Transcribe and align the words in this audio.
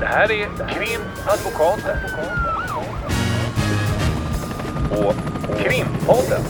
Det 0.00 0.06
här 0.06 0.32
är 0.32 0.46
Krimadvokaten. 0.68 1.98
Och 4.90 5.14
Krimpodden. 5.58 6.42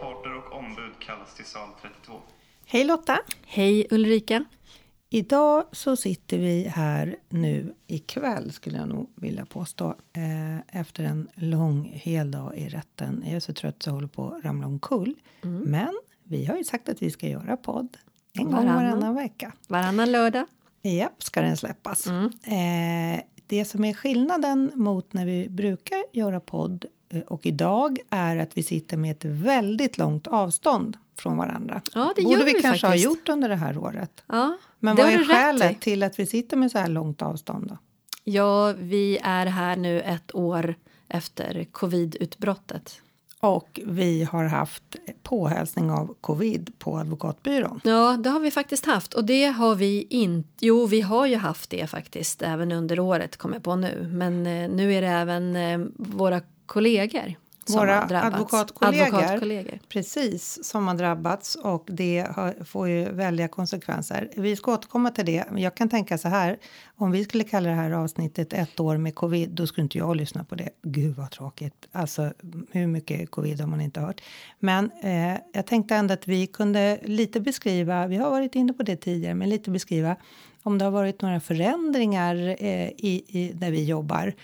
Parter 0.00 0.36
och 0.36 0.58
ombud 0.58 0.92
kallas 1.00 1.34
till 1.36 1.44
sal 1.44 1.68
32. 1.82 2.12
Hej 2.66 2.84
Lotta! 2.84 3.18
Hej 3.46 3.86
Ulrika! 3.90 4.44
Idag 5.10 5.64
så 5.72 5.96
sitter 5.96 6.38
vi 6.38 6.62
här 6.68 7.16
nu 7.28 7.74
ikväll 7.86 8.52
skulle 8.52 8.78
jag 8.78 8.88
nog 8.88 9.10
vilja 9.16 9.46
påstå. 9.46 9.94
Eh, 10.12 10.80
efter 10.80 11.04
en 11.04 11.28
lång 11.34 11.90
hel 11.94 12.30
dag 12.30 12.56
i 12.56 12.68
rätten. 12.68 13.22
Jag 13.26 13.34
är 13.36 13.40
så 13.40 13.52
trött 13.52 13.82
så 13.82 13.88
jag 13.90 13.94
håller 13.94 14.08
på 14.08 14.28
att 14.28 14.44
ramla 14.44 14.66
omkull. 14.66 15.14
Mm. 15.42 15.62
Men 15.62 15.94
vi 16.24 16.44
har 16.44 16.56
ju 16.56 16.64
sagt 16.64 16.88
att 16.88 17.02
vi 17.02 17.10
ska 17.10 17.28
göra 17.28 17.56
podd 17.56 17.96
en 18.38 18.44
gång 18.44 18.52
Varannan. 18.52 18.76
varannan 18.76 19.14
vecka. 19.14 19.52
Varannan 19.68 20.12
lördag. 20.12 20.46
Japp, 20.82 21.22
ska 21.22 21.40
den 21.40 21.56
släppas. 21.56 22.06
Mm. 22.06 22.30
Eh, 22.44 23.22
det 23.46 23.64
som 23.64 23.84
är 23.84 23.94
skillnaden 23.94 24.70
mot 24.74 25.12
när 25.12 25.26
vi 25.26 25.48
brukar 25.48 26.04
göra 26.12 26.40
podd 26.40 26.84
eh, 27.08 27.20
och 27.20 27.46
idag 27.46 27.98
är 28.10 28.36
att 28.36 28.56
vi 28.56 28.62
sitter 28.62 28.96
med 28.96 29.10
ett 29.10 29.24
väldigt 29.24 29.98
långt 29.98 30.26
avstånd 30.26 30.96
från 31.18 31.36
varandra. 31.36 31.82
Ja, 31.94 32.12
det 32.16 32.22
Borde 32.22 32.44
vi, 32.44 32.52
vi 32.52 32.62
kanske 32.62 32.86
ha 32.86 32.96
gjort 32.96 33.28
under 33.28 33.48
det 33.48 33.56
här 33.56 33.78
året. 33.78 34.22
Ja, 34.26 34.58
Men 34.78 34.96
vad 34.96 35.06
är 35.06 35.24
skälet 35.24 35.80
till 35.80 36.02
att 36.02 36.18
vi 36.18 36.26
sitter 36.26 36.56
med 36.56 36.70
så 36.70 36.78
här 36.78 36.88
långt 36.88 37.22
avstånd 37.22 37.66
då? 37.68 37.78
Ja, 38.24 38.72
vi 38.78 39.18
är 39.22 39.46
här 39.46 39.76
nu 39.76 40.00
ett 40.00 40.34
år 40.34 40.74
efter 41.08 41.64
covidutbrottet. 41.64 43.00
Och 43.44 43.80
vi 43.86 44.24
har 44.24 44.44
haft 44.44 44.96
påhälsning 45.22 45.90
av 45.90 46.14
covid 46.20 46.72
på 46.78 46.98
advokatbyrån. 46.98 47.80
Ja, 47.84 48.16
det 48.24 48.30
har 48.30 48.40
vi 48.40 48.50
faktiskt 48.50 48.86
haft 48.86 49.14
och 49.14 49.24
det 49.24 49.44
har 49.46 49.74
vi 49.74 50.06
inte. 50.10 50.48
Jo, 50.60 50.86
vi 50.86 51.00
har 51.00 51.26
ju 51.26 51.36
haft 51.36 51.70
det 51.70 51.86
faktiskt 51.86 52.42
även 52.42 52.72
under 52.72 53.00
året 53.00 53.36
kommer 53.36 53.56
jag 53.56 53.62
på 53.62 53.76
nu. 53.76 54.08
Men 54.12 54.46
eh, 54.46 54.70
nu 54.70 54.94
är 54.94 55.02
det 55.02 55.08
även 55.08 55.56
eh, 55.56 55.78
våra 55.96 56.40
kollegor 56.66 57.34
våra 57.68 58.00
advokatkollegor. 58.00 59.06
advokatkollegor. 59.06 59.78
Precis, 59.88 60.64
som 60.64 60.88
har 60.88 60.94
drabbats 60.94 61.54
och 61.54 61.88
det 61.90 62.26
har, 62.34 62.64
får 62.64 62.88
ju 62.88 63.12
väldiga 63.12 63.48
konsekvenser. 63.48 64.30
Vi 64.36 64.56
ska 64.56 64.72
återkomma 64.72 65.10
till 65.10 65.26
det. 65.26 65.44
Jag 65.56 65.74
kan 65.74 65.88
tänka 65.88 66.18
så 66.18 66.28
här. 66.28 66.58
Om 66.96 67.10
vi 67.10 67.24
skulle 67.24 67.44
kalla 67.44 67.68
det 67.68 67.74
här 67.74 67.90
avsnittet 67.90 68.52
ett 68.52 68.80
år 68.80 68.96
med 68.96 69.14
covid, 69.14 69.50
då 69.50 69.66
skulle 69.66 69.82
inte 69.82 69.98
jag 69.98 70.16
lyssna 70.16 70.44
på 70.44 70.54
det. 70.54 70.68
Gud 70.82 71.16
vad 71.16 71.30
tråkigt. 71.30 71.88
Alltså 71.92 72.32
hur 72.70 72.86
mycket 72.86 73.30
covid 73.30 73.60
har 73.60 73.66
man 73.66 73.80
inte 73.80 74.00
hört? 74.00 74.20
Men 74.58 74.90
eh, 75.02 75.38
jag 75.52 75.66
tänkte 75.66 75.94
ändå 75.94 76.14
att 76.14 76.28
vi 76.28 76.46
kunde 76.46 76.98
lite 77.02 77.40
beskriva, 77.40 78.06
vi 78.06 78.16
har 78.16 78.30
varit 78.30 78.54
inne 78.54 78.72
på 78.72 78.82
det 78.82 78.96
tidigare, 78.96 79.34
men 79.34 79.48
lite 79.48 79.70
beskriva 79.70 80.16
om 80.62 80.78
det 80.78 80.84
har 80.84 80.92
varit 80.92 81.22
några 81.22 81.40
förändringar 81.40 82.36
eh, 82.58 82.88
i, 82.88 83.24
i, 83.28 83.52
där 83.54 83.70
vi 83.70 83.84
jobbar 83.84 84.34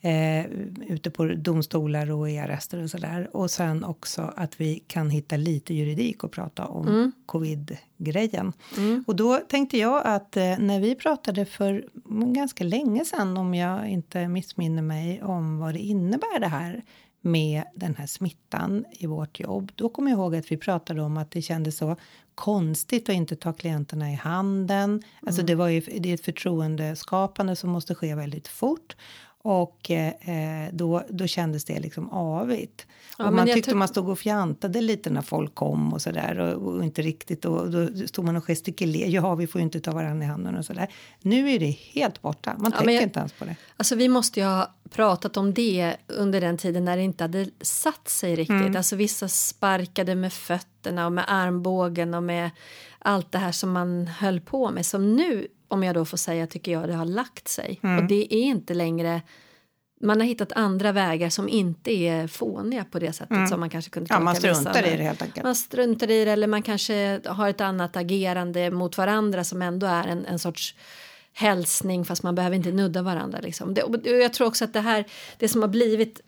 eh, 0.00 0.46
ute 0.88 1.10
på 1.10 1.24
domstolar 1.24 2.10
och 2.10 2.30
i 2.30 2.38
arrester 2.38 2.82
och 2.82 2.90
sådär. 2.90 3.36
Och 3.36 3.50
sen 3.50 3.84
också 3.84 4.32
att 4.36 4.60
vi 4.60 4.84
kan 4.86 5.10
hitta 5.10 5.36
lite 5.36 5.74
juridik 5.74 6.24
och 6.24 6.32
prata 6.32 6.66
om 6.66 7.12
covid-grejen. 7.26 8.52
Och 9.06 9.16
då 9.16 9.40
tänkte 9.48 9.78
jag 9.78 10.02
att 10.06 10.36
eh, 10.36 10.58
när 10.58 10.80
vi 10.80 10.94
pratade 10.94 11.44
för 11.44 11.84
ganska 12.34 12.64
länge 12.64 13.04
sedan, 13.04 13.36
om 13.36 13.54
jag 13.54 13.88
inte 13.88 14.28
missminner 14.28 14.82
mig, 14.82 15.22
om 15.22 15.58
vad 15.58 15.74
det 15.74 15.80
innebär 15.80 16.40
det 16.40 16.46
här 16.46 16.82
med 17.20 17.62
den 17.74 17.94
här 17.94 18.06
smittan 18.06 18.84
i 18.90 19.06
vårt 19.06 19.40
jobb. 19.40 19.72
Då 19.74 19.88
kommer 19.88 20.10
jag 20.10 20.18
ihåg 20.18 20.36
att 20.36 20.52
vi 20.52 20.56
pratade 20.56 21.02
om 21.02 21.16
att 21.16 21.30
det 21.30 21.42
kändes 21.42 21.76
så 21.76 21.96
konstigt 22.34 23.08
att 23.08 23.14
inte 23.14 23.36
ta 23.36 23.52
klienterna 23.52 24.12
i 24.12 24.14
handen. 24.14 25.02
Alltså 25.26 25.42
det 25.42 25.54
var 25.54 25.68
ju 25.68 25.80
det 25.80 26.10
är 26.10 26.14
ett 26.14 26.24
förtroendeskapande 26.24 27.56
som 27.56 27.70
måste 27.70 27.94
ske 27.94 28.14
väldigt 28.14 28.48
fort. 28.48 28.96
Och 29.50 29.90
eh, 29.90 30.68
då, 30.72 31.02
då 31.10 31.26
kändes 31.26 31.64
det 31.64 31.80
liksom 31.80 32.10
avigt. 32.10 32.86
Ja, 33.18 33.26
och 33.26 33.32
man 33.34 33.46
tyckte 33.46 33.74
man 33.74 33.88
stod 33.88 34.08
och 34.08 34.18
fjantade 34.18 34.80
lite 34.80 35.10
när 35.10 35.22
folk 35.22 35.54
kom 35.54 35.92
och 35.92 36.02
sådär. 36.02 36.38
Och, 36.38 36.74
och 36.74 36.84
inte 36.84 37.02
riktigt. 37.02 37.44
Och 37.44 37.70
då 37.70 38.06
stod 38.06 38.24
man 38.24 38.36
och 38.36 38.44
gestikulerade. 38.44 39.10
Ja, 39.12 39.34
vi 39.34 39.46
får 39.46 39.58
ju 39.58 39.64
inte 39.64 39.80
ta 39.80 39.92
varandra 39.92 40.24
i 40.24 40.28
handen 40.28 40.56
och 40.56 40.64
sådär. 40.64 40.88
Nu 41.20 41.50
är 41.50 41.58
det 41.58 41.70
helt 41.70 42.22
borta. 42.22 42.54
Man 42.58 42.70
Ja, 42.74 42.78
tänker 42.78 42.94
jag- 42.94 43.02
inte 43.02 43.18
ens 43.20 43.32
på 43.32 43.44
det. 43.44 43.56
Alltså 43.76 43.94
vi 43.94 44.08
måste 44.08 44.40
ju 44.40 44.46
ha 44.46 44.74
pratat 44.90 45.36
om 45.36 45.54
det 45.54 45.96
under 46.06 46.40
den 46.40 46.58
tiden 46.58 46.84
när 46.84 46.96
det 46.96 47.02
inte 47.02 47.24
hade 47.24 47.46
satt 47.60 48.08
sig 48.08 48.36
riktigt. 48.36 48.50
Mm. 48.60 48.76
Alltså 48.76 48.96
vissa 48.96 49.28
sparkade 49.28 50.14
med 50.14 50.32
fötterna 50.32 51.06
och 51.06 51.12
med 51.12 51.24
armbågen 51.28 52.14
och 52.14 52.22
med 52.22 52.50
allt 52.98 53.32
det 53.32 53.38
här 53.38 53.52
som 53.52 53.72
man 53.72 54.06
höll 54.06 54.40
på 54.40 54.70
med. 54.70 54.86
Som 54.86 55.16
nu, 55.16 55.46
om 55.68 55.82
jag 55.82 55.94
då 55.94 56.04
får 56.04 56.16
säga, 56.16 56.46
tycker 56.46 56.72
jag 56.72 56.88
det 56.88 56.94
har 56.94 57.04
lagt 57.04 57.48
sig. 57.48 57.80
Mm. 57.82 57.98
Och 57.98 58.04
det 58.04 58.34
är 58.34 58.42
inte 58.42 58.74
längre 58.74 59.22
man 60.00 60.20
har 60.20 60.26
hittat 60.26 60.52
andra 60.52 60.92
vägar 60.92 61.30
som 61.30 61.48
inte 61.48 61.92
är 61.92 62.26
fåniga 62.26 62.84
på 62.84 62.98
det 62.98 63.12
sättet 63.12 63.48
som 63.48 63.60
man 63.60 63.70
kanske 63.70 63.90
kunde 63.90 64.14
Mm. 64.14 64.20
Ja, 64.20 64.24
man 64.24 64.36
struntar 64.36 64.86
i 64.86 64.96
det 64.96 65.02
helt 65.02 65.22
enkelt. 65.22 65.44
Man 65.44 65.54
struntar 65.54 66.10
i 66.10 66.24
det 66.24 66.30
eller 66.30 66.46
man 66.46 66.62
kanske 66.62 67.20
har 67.26 67.48
ett 67.48 67.60
annat 67.60 67.96
agerande 67.96 68.70
mot 68.70 68.98
varandra 68.98 69.44
som 69.44 69.62
ändå 69.62 69.86
är 69.86 70.06
en, 70.08 70.26
en 70.26 70.38
sorts 70.38 70.74
hälsning 71.32 72.04
fast 72.04 72.22
man 72.22 72.34
behöver 72.34 72.56
inte 72.56 72.72
nudda 72.72 73.02
varandra. 73.02 73.38
Liksom. 73.42 73.74
Det, 73.74 73.82
och 73.82 74.06
jag 74.06 74.32
tror 74.32 74.46
också 74.46 74.64
att 74.64 74.72
det 74.72 74.80
här, 74.80 75.04
det 75.38 75.48
som 75.48 75.60
har 75.60 75.68
blivit 75.68 76.20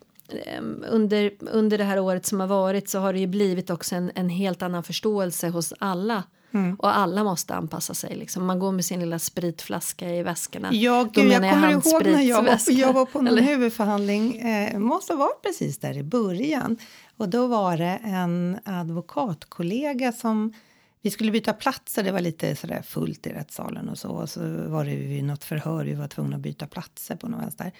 em, 0.45 0.85
under, 0.89 1.31
under 1.39 1.77
det 1.77 1.83
här 1.83 1.99
året 1.99 2.25
som 2.25 2.39
har 2.39 2.47
varit 2.47 2.89
så 2.89 2.99
har 2.99 3.13
det 3.13 3.19
ju 3.19 3.27
blivit 3.27 3.69
också 3.69 3.95
en, 3.95 4.11
en 4.15 4.29
helt 4.29 4.61
annan 4.61 4.83
förståelse 4.83 5.49
hos 5.49 5.73
alla. 5.79 6.23
Mm. 6.53 6.75
Och 6.75 6.97
alla 6.97 7.23
måste 7.23 7.55
anpassa 7.55 7.93
sig. 7.93 8.15
Liksom. 8.15 8.45
Man 8.45 8.59
går 8.59 8.71
med 8.71 8.85
sin 8.85 8.99
lilla 8.99 9.19
spritflaska 9.19 10.09
i 10.09 10.23
väskorna. 10.23 10.69
Ja, 10.73 11.03
gud, 11.13 11.31
jag 11.31 11.41
menar 11.41 11.81
kommer 11.81 11.93
ihåg 11.93 12.05
när 12.05 12.21
jag 12.21 12.43
var, 12.43 12.59
jag 12.71 12.93
var 12.93 13.05
på 13.05 13.19
Eller- 13.19 13.41
huvudförhandling. 13.41 14.35
Eh, 14.39 14.79
måste 14.79 15.13
ha 15.13 15.17
varit 15.17 15.41
precis 15.41 15.77
där 15.77 15.97
i 15.97 16.03
början. 16.03 16.77
Och 17.17 17.29
då 17.29 17.47
var 17.47 17.77
det 17.77 17.99
en 18.03 18.59
advokatkollega 18.65 20.11
som 20.11 20.53
vi 21.01 21.11
skulle 21.11 21.31
byta 21.31 21.53
platser. 21.53 22.03
Det 22.03 22.11
var 22.11 22.19
lite 22.19 22.55
sådär 22.55 22.81
fullt 22.81 23.27
i 23.27 23.29
rättssalen 23.29 23.89
och 23.89 23.97
så. 23.97 24.09
Och 24.09 24.29
så 24.29 24.39
var 24.67 24.85
det 24.85 24.95
vid 24.95 25.23
något 25.23 25.43
förhör. 25.43 25.85
Vi 25.85 25.93
var 25.93 26.07
tvungna 26.07 26.35
att 26.35 26.41
byta 26.41 26.67
platser 26.67 27.15
på 27.15 27.27
något 27.27 27.41
vänster. 27.41 27.71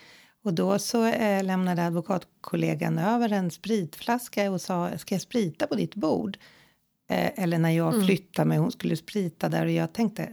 Och 0.43 0.53
då 0.53 0.79
så 0.79 1.05
eh, 1.05 1.43
lämnade 1.43 1.85
advokatkollegan 1.85 2.97
över 2.97 3.31
en 3.31 3.51
spritflaska 3.51 4.51
och 4.51 4.61
sa 4.61 4.97
ska 4.97 5.15
jag 5.15 5.21
sprita 5.21 5.67
på 5.67 5.75
ditt 5.75 5.95
bord? 5.95 6.37
Eh, 7.11 7.43
eller 7.43 7.57
när 7.59 7.69
jag 7.69 7.93
Mm. 7.93 8.05
flyttade 8.05 8.47
mig, 8.47 8.57
hon 8.57 8.71
skulle 8.71 8.95
sprita 8.95 9.49
där 9.49 9.65
och 9.65 9.71
jag 9.71 9.93
tänkte 9.93 10.29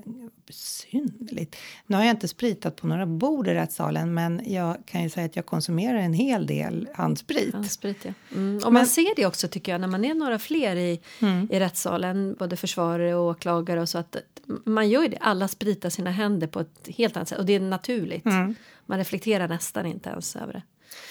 besynnerligt. 0.46 1.56
Nu 1.86 1.96
har 1.96 2.04
jag 2.04 2.10
inte 2.12 2.28
spritat 2.28 2.76
på 2.76 2.86
några 2.86 3.06
bord 3.06 3.48
i 3.48 3.54
rättssalen 3.54 4.14
men 4.14 4.40
jag 4.46 4.76
kan 4.86 5.02
ju 5.02 5.10
säga 5.10 5.26
att 5.26 5.36
jag 5.36 5.46
konsumerar 5.46 5.98
en 5.98 6.12
hel 6.12 6.46
del 6.46 6.88
handsprit. 6.94 7.54
Handsprit, 7.54 8.04
ja. 8.04 8.12
Mm. 8.34 8.60
Och 8.64 8.72
man 8.72 8.86
ser 8.86 9.16
det 9.16 9.26
också 9.26 9.48
tycker 9.48 9.72
jag 9.72 9.80
när 9.80 9.88
man 9.88 10.04
är 10.04 10.14
några 10.14 10.38
fler 10.38 10.76
i, 10.76 11.00
Mm. 11.20 11.48
i 11.52 11.60
rättssalen, 11.60 12.36
både 12.38 12.56
försvarare 12.56 13.14
och 13.14 13.26
åklagare 13.30 13.80
och 13.80 13.88
så 13.88 13.98
att 13.98 14.16
man 14.64 14.88
gör 14.88 15.02
ju 15.02 15.08
det, 15.08 15.18
alla 15.20 15.48
spritar 15.48 15.90
sina 15.90 16.10
händer 16.10 16.46
på 16.46 16.60
ett 16.60 16.88
helt 16.96 17.16
annat 17.16 17.28
sätt 17.28 17.38
och 17.38 17.46
det 17.46 17.52
är 17.54 17.60
naturligt. 17.60 18.24
Mm. 18.26 18.54
Man 18.86 18.98
reflekterar 18.98 19.48
nästan 19.48 19.86
inte 19.86 20.08
ens 20.10 20.36
över 20.36 20.52
det. 20.52 20.62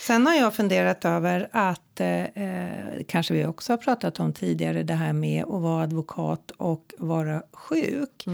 Sen 0.07 0.27
har 0.27 0.35
jag 0.35 0.53
funderat 0.53 1.05
över 1.05 1.49
att, 1.51 1.99
eh, 1.99 2.23
eh, 2.23 3.03
kanske 3.07 3.33
vi 3.33 3.45
också 3.45 3.73
har 3.73 3.77
pratat 3.77 4.19
om 4.19 4.33
tidigare, 4.33 4.83
det 4.83 4.93
här 4.93 5.13
med 5.13 5.43
att 5.43 5.61
vara 5.61 5.83
advokat 5.83 6.51
och 6.57 6.93
vara 6.97 7.43
sjuk. 7.53 8.25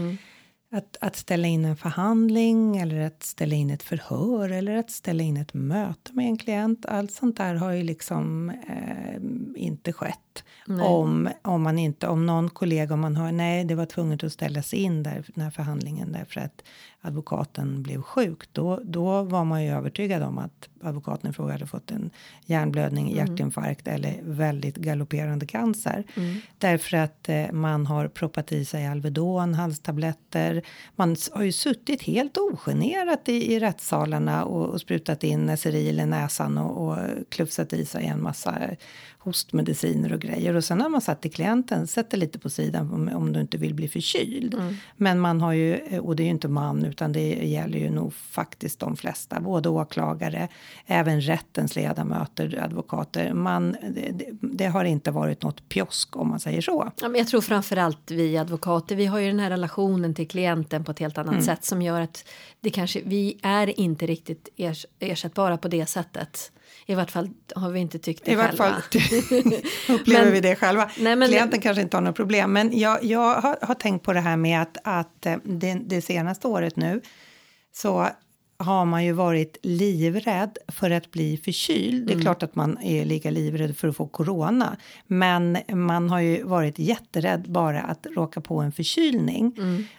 Att, 0.72 0.96
att 1.00 1.16
ställa 1.16 1.48
in 1.48 1.64
en 1.64 1.76
förhandling 1.76 2.76
eller 2.76 3.00
att 3.00 3.22
ställa 3.22 3.54
in 3.54 3.70
ett 3.70 3.82
förhör 3.82 4.48
eller 4.48 4.76
att 4.76 4.90
ställa 4.90 5.22
in 5.22 5.36
ett 5.36 5.54
möte 5.54 6.12
med 6.12 6.26
en 6.26 6.38
klient. 6.38 6.86
Allt 6.86 7.12
sånt 7.12 7.36
där 7.36 7.54
har 7.54 7.72
ju 7.72 7.82
liksom 7.82 8.50
eh, 8.50 9.16
inte 9.56 9.92
skett. 9.92 10.44
Om, 10.82 11.28
om, 11.42 11.62
man 11.62 11.78
inte, 11.78 12.08
om 12.08 12.26
någon 12.26 12.50
kollega 12.50 12.94
om 12.94 13.00
man 13.00 13.16
hör 13.16 13.32
nej 13.32 13.64
det 13.64 13.74
var 13.74 13.86
tvunget 13.86 14.24
att 14.24 14.32
ställa 14.32 14.62
sig 14.62 14.78
in 14.78 15.02
där, 15.02 15.24
den 15.34 15.44
här 15.44 15.50
förhandlingen 15.50 16.12
därför 16.12 16.40
att 16.40 16.62
advokaten 17.04 17.82
blev 17.82 18.02
sjuk. 18.02 18.42
Då, 18.52 18.80
då 18.84 19.22
var 19.22 19.44
man 19.44 19.64
ju 19.64 19.70
övertygad 19.70 20.22
om 20.22 20.38
att 20.38 20.68
advokaten 20.82 21.30
i 21.30 21.32
fråga 21.32 21.52
hade 21.52 21.66
fått 21.66 21.90
en 21.90 22.10
hjärnblödning, 22.46 23.14
hjärtinfarkt 23.16 23.88
eller 23.88 24.20
väldigt 24.22 24.76
galopperande 24.76 25.46
cancer. 25.46 26.04
Därför 26.58 26.96
att 26.96 27.28
eh, 27.28 27.52
man 27.52 27.86
har 27.86 28.08
proppat 28.08 28.52
i 28.52 28.64
sig 28.64 28.86
Alvedon, 28.86 29.54
halstabletter. 29.54 30.62
Man 30.96 31.16
har 31.32 31.42
ju 31.42 31.52
suttit 31.52 32.02
helt 32.02 32.38
ogenerat 32.38 33.28
i, 33.28 33.54
i 33.54 33.60
rättssalarna 33.60 34.44
och, 34.44 34.68
och 34.68 34.80
sprutat 34.80 35.24
in 35.24 35.46
Neseril 35.46 36.00
i 36.00 36.06
näsan 36.06 36.58
och, 36.58 36.88
och 36.88 36.98
klufsat 37.28 37.72
i 37.72 37.84
sig 37.84 38.06
en 38.06 38.22
massa 38.22 38.54
hostmediciner 39.18 40.12
och 40.12 40.20
grejer. 40.20 40.56
Och 40.56 40.64
sen 40.64 40.80
har 40.80 40.88
man 40.88 41.00
satt 41.00 41.22
till 41.22 41.32
klienten, 41.32 41.86
sätter 41.86 42.18
lite 42.18 42.38
på 42.38 42.50
sidan 42.50 42.92
om, 42.92 43.10
om 43.14 43.32
du 43.32 43.40
inte 43.40 43.58
vill 43.58 43.74
bli 43.74 43.88
förkyld. 43.88 44.54
Men 44.96 45.20
man 45.20 45.40
har 45.40 45.52
ju, 45.52 45.98
och 46.00 46.16
det 46.16 46.22
är 46.22 46.24
ju 46.24 46.30
inte 46.30 46.48
man 46.48 46.84
utan 46.94 47.12
det 47.12 47.28
gäller 47.34 47.78
ju 47.78 47.90
nog 47.90 48.14
faktiskt 48.14 48.78
de 48.80 48.96
flesta, 48.96 49.40
både 49.40 49.68
åklagare, 49.68 50.48
även 50.86 51.20
rättens 51.20 51.76
ledamöter, 51.76 52.58
advokater. 52.62 53.32
Man, 53.34 53.72
det, 53.72 54.30
det 54.40 54.66
har 54.66 54.84
inte 54.84 55.10
varit 55.10 55.42
något 55.42 55.68
pjosk 55.68 56.16
om 56.16 56.28
man 56.28 56.40
säger 56.40 56.60
så. 56.60 56.92
Ja, 57.00 57.08
men 57.08 57.18
jag 57.18 57.28
tror 57.28 57.40
framförallt 57.40 58.10
vi 58.10 58.38
advokater, 58.38 58.96
vi 58.96 59.06
har 59.06 59.18
ju 59.18 59.26
den 59.26 59.40
här 59.40 59.50
relationen 59.50 60.14
till 60.14 60.28
klienten 60.28 60.84
på 60.84 60.90
ett 60.90 60.98
helt 60.98 61.18
annat 61.18 61.32
Mm. 61.34 61.44
sätt 61.44 61.64
som 61.64 61.82
gör 61.82 62.00
att 62.00 62.24
det 62.60 62.70
kanske, 62.70 63.00
vi 63.04 63.38
är 63.42 63.80
inte 63.80 64.06
riktigt 64.06 64.48
ers, 64.56 64.86
ersättbara 64.98 65.58
på 65.58 65.68
det 65.68 65.86
sättet. 65.86 66.50
I 66.86 66.94
vart 66.94 67.10
fall 67.10 67.30
har 67.56 67.70
vi 67.70 67.80
inte 67.80 67.98
tyckt 67.98 68.24
det 68.24 68.32
I 68.32 68.34
vart 68.34 68.46
själva. 68.46 68.64
fall 68.64 68.82
upplever 69.88 70.24
Men- 70.24 70.32
vi 70.32 70.40
det 70.40 70.56
själva. 70.56 70.90
Nej, 70.98 71.16
men- 71.16 71.28
Klienten 71.28 71.60
kanske 71.60 71.82
inte 71.82 71.96
har 71.96 72.02
något 72.02 72.16
problem, 72.16 72.52
men 72.52 72.78
jag, 72.78 73.04
jag 73.04 73.40
har, 73.40 73.58
har 73.66 73.74
tänkt 73.74 74.02
på 74.02 74.12
det 74.12 74.20
här 74.20 74.36
med 74.36 74.62
att, 74.62 74.76
att 74.84 75.26
eh, 75.26 75.36
det, 75.44 75.74
det 75.86 76.02
senaste 76.02 76.48
året 76.48 76.76
nu 76.76 76.83
så 77.72 78.08
har 78.56 78.84
man 78.84 79.04
ju 79.04 79.12
varit 79.12 79.56
livrädd 79.62 80.58
för 80.68 80.90
att 80.90 81.10
bli 81.10 81.36
förkyld. 81.36 82.06
Det 82.06 82.12
är 82.14 82.20
klart 82.20 82.42
att 82.42 82.54
man 82.54 82.78
är 82.82 83.04
lika 83.04 83.30
livrädd 83.30 83.76
för 83.76 83.88
att 83.88 83.96
få 83.96 84.06
corona, 84.06 84.76
men 85.06 85.58
man 85.68 86.10
har 86.10 86.20
ju 86.20 86.42
varit 86.42 86.78
jätterädd 86.78 87.44
bara 87.48 87.80
att 87.80 88.06
råka 88.16 88.40
på 88.40 88.60
en 88.60 88.72
förkylning. 88.72 89.56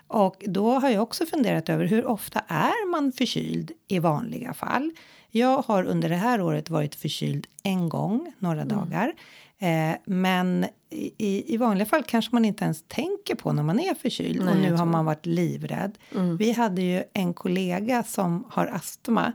Och 0.07 0.43
då 0.47 0.71
har 0.71 0.89
jag 0.89 1.03
också 1.03 1.25
funderat 1.25 1.69
över 1.69 1.85
hur 1.85 2.05
ofta 2.05 2.39
är 2.47 2.91
man 2.91 3.11
förkyld 3.11 3.71
i 3.87 3.99
vanliga 3.99 4.53
fall? 4.53 4.91
Jag 5.31 5.61
har 5.61 5.83
under 5.83 6.09
det 6.09 6.15
här 6.15 6.41
året 6.41 6.69
varit 6.69 6.95
förkyld 6.95 7.47
en 7.63 7.89
gång, 7.89 8.33
några 8.39 8.65
dagar. 8.65 9.13
Eh, 9.59 9.95
men 10.05 10.65
i, 10.89 11.53
i 11.53 11.57
vanliga 11.57 11.85
fall 11.85 12.03
kanske 12.03 12.35
man 12.35 12.45
inte 12.45 12.63
ens 12.63 12.83
tänker 12.87 13.35
på 13.35 13.53
när 13.53 13.63
man 13.63 13.79
är 13.79 13.93
förkyld. 13.93 14.45
Nej, 14.45 14.53
och 14.53 14.59
nu 14.59 14.73
har 14.73 14.85
man 14.85 15.05
varit 15.05 15.25
livrädd. 15.25 15.97
Vi 16.39 16.51
hade 16.51 16.81
ju 16.81 17.03
en 17.13 17.33
kollega 17.33 18.03
som 18.03 18.45
har 18.49 18.67
astma. 18.67 19.33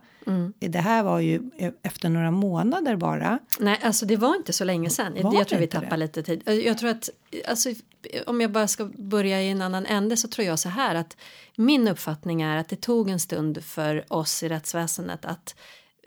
Det 0.59 0.79
här 0.79 1.03
var 1.03 1.21
ju 1.21 1.51
eh, 1.59 1.73
efter 1.83 2.09
några 2.09 2.31
månader 2.31 2.97
bara. 2.97 3.39
Nej, 3.59 3.79
alltså 3.83 4.07
det 4.07 4.17
var 4.17 4.37
inte 4.37 4.53
så 4.53 4.65
länge 4.65 4.91
sedan. 4.91 5.17
Var 5.23 5.35
jag 5.35 5.49
tror 5.49 5.59
vi 5.59 5.67
tappar 5.67 5.91
det? 5.91 5.97
lite 5.97 6.23
tid. 6.23 6.43
Jag 6.47 6.79
tror 6.79 6.91
att, 6.91 7.11
alltså, 7.49 7.71
om 8.27 8.41
jag 8.41 8.53
bara 8.53 8.69
ska 8.69 8.85
börja 8.85 9.43
i 9.43 9.49
en 9.49 9.63
annan 9.63 9.87
ände 9.87 10.17
så 10.17 10.29
tror 10.29 10.47
jag 10.47 10.59
så 10.59 10.69
här 10.69 10.95
att 10.95 11.17
min 11.57 11.89
uppfattning 11.89 12.43
är 12.43 12.57
att 12.57 12.69
det 12.69 12.81
tog 12.81 13.11
en 13.11 13.21
stund 13.21 13.65
för 13.65 14.13
oss 14.13 14.43
i 14.43 14.49
rättsväsendet 14.49 15.25
att 15.25 15.55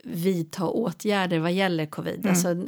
vidta 0.04 0.66
åtgärder 0.68 1.38
vad 1.38 1.52
gäller 1.52 1.86
covid. 1.86 2.18
Mm. 2.18 2.30
Alltså, 2.30 2.66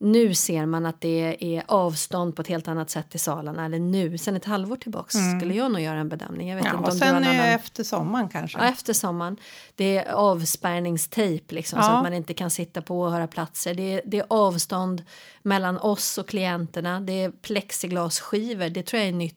nu 0.00 0.34
ser 0.34 0.66
man 0.66 0.86
att 0.86 1.00
det 1.00 1.36
är 1.56 1.62
avstånd 1.68 2.36
på 2.36 2.42
ett 2.42 2.48
helt 2.48 2.68
annat 2.68 2.90
sätt 2.90 3.14
i 3.14 3.18
salarna. 3.18 3.64
Eller 3.64 3.78
nu, 3.78 4.18
sen 4.18 4.36
ett 4.36 4.44
halvår 4.44 4.76
tillbaks 4.76 5.14
skulle 5.40 5.54
jag 5.54 5.72
nog 5.72 5.80
göra 5.80 5.98
en 5.98 6.08
bedömning. 6.08 6.48
Jag 6.48 6.56
vet 6.56 6.64
Mm. 6.66 6.82
Ja, 6.84 6.90
inte 6.90 6.90
och 6.90 6.92
om 6.92 6.98
du 6.98 7.04
har 7.04 7.22
sen 7.22 7.32
en 7.32 7.36
eh, 7.38 7.42
annan. 7.44 7.54
efter 7.54 7.84
sommaren 7.84 8.28
kanske. 8.28 8.58
Ja, 8.58 8.64
efter 8.64 8.92
sommaren. 8.92 9.36
Det 9.74 9.98
är 9.98 10.12
avspärrningstejp 10.12 11.54
liksom, 11.54 11.82
så 11.82 11.88
Ja. 11.88 11.96
att 11.96 12.02
man 12.02 12.14
inte 12.14 12.34
kan 12.34 12.50
sitta 12.50 12.82
på 12.82 13.00
åhörarplatser. 13.00 13.74
Det 13.74 13.92
är, 13.92 14.00
det 14.04 14.18
är 14.18 14.26
avstånd 14.30 15.04
mellan 15.42 15.78
oss 15.78 16.18
och 16.18 16.28
klienterna. 16.28 17.00
Det 17.00 17.22
är 17.22 17.30
plexiglasskivor. 17.30 18.68
Det 18.68 18.82
tror 18.82 19.00
jag 19.00 19.08
är 19.08 19.12
nytt 19.12 19.34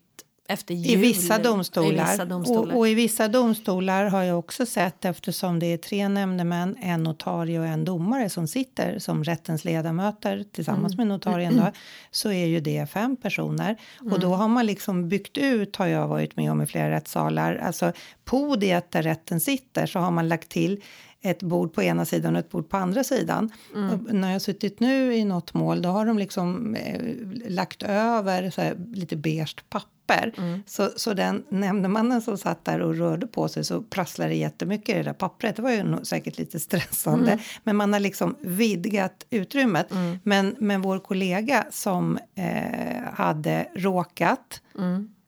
efter 0.51 0.73
jul. 0.73 0.91
I 0.91 0.95
vissa 0.95 1.37
domstolar. 1.37 2.07
I 2.07 2.11
vissa 2.11 2.25
domstolar. 2.25 2.73
Och, 2.73 2.79
och 2.79 2.89
i 2.89 2.93
vissa 2.93 3.27
domstolar 3.27 4.05
har 4.05 4.23
jag 4.23 4.39
också 4.39 4.65
sett 4.65 5.05
eftersom 5.05 5.59
det 5.59 5.65
är 5.65 5.77
tre 5.77 6.07
nämndemän, 6.09 6.75
en 6.81 7.03
notarie 7.03 7.59
och 7.59 7.65
en 7.65 7.85
domare 7.85 8.29
som 8.29 8.47
sitter 8.47 8.99
som 8.99 9.23
rättens 9.23 9.65
ledamöter 9.65 10.45
tillsammans 10.51 10.97
med 10.97 11.07
notarien 11.07 11.57
då, 11.57 11.71
så 12.11 12.31
är 12.31 12.45
ju 12.45 12.59
det 12.59 12.89
fem 12.89 13.15
personer. 13.15 13.77
Och 14.11 14.19
då 14.19 14.33
har 14.33 14.47
man 14.47 14.65
liksom 14.65 15.09
byggt 15.09 15.37
ut, 15.37 15.75
har 15.75 15.87
jag 15.87 16.07
varit 16.07 16.35
med 16.35 16.51
om 16.51 16.61
i 16.61 16.65
flera 16.65 16.91
rättssalar, 16.91 17.55
alltså 17.55 17.91
podiet 18.25 18.91
där 18.91 19.03
rätten 19.03 19.39
sitter 19.39 19.85
så 19.85 19.99
har 19.99 20.11
man 20.11 20.27
lagt 20.27 20.49
till 20.49 20.81
ett 21.21 21.43
bord 21.43 21.73
på 21.73 21.83
ena 21.83 22.05
sidan 22.05 22.35
och 22.35 22.39
ett 22.39 22.49
bord 22.51 22.69
på 22.69 22.77
andra 22.77 23.03
sidan. 23.03 23.51
Och 23.73 24.13
när 24.13 24.31
jag 24.31 24.41
suttit 24.41 24.79
nu 24.79 25.15
i 25.15 25.25
något 25.25 25.53
mål 25.53 25.81
då 25.81 25.89
har 25.89 26.05
de 26.05 26.17
liksom 26.17 26.75
eh, 26.75 27.01
lagt 27.49 27.83
över 27.83 28.53
här, 28.57 28.77
lite 28.93 29.15
beige 29.15 29.55
papper. 29.69 30.33
Så, 30.65 30.89
så 30.95 31.13
den 31.13 31.43
nämndemannen 31.49 32.21
som 32.21 32.37
satt 32.37 32.65
där 32.65 32.79
och 32.79 32.95
rörde 32.97 33.27
på 33.27 33.47
sig 33.47 33.63
så 33.63 33.81
prasslade 33.81 34.33
jättemycket 34.33 34.89
i 34.89 34.97
det 34.97 35.03
där 35.03 35.13
pappret. 35.13 35.55
Det 35.55 35.61
var 35.61 35.71
ju 35.71 35.83
nog 35.83 36.07
säkert 36.07 36.37
lite 36.37 36.59
stressande. 36.59 37.39
Men 37.63 37.75
man 37.75 37.93
har 37.93 37.99
liksom 37.99 38.35
vidgat 38.39 39.25
utrymmet. 39.29 39.87
Men, 40.23 40.55
men 40.59 40.81
vår 40.81 40.99
kollega 40.99 41.65
som 41.71 42.17
eh, 42.35 43.13
hade 43.13 43.67
råkat 43.75 44.61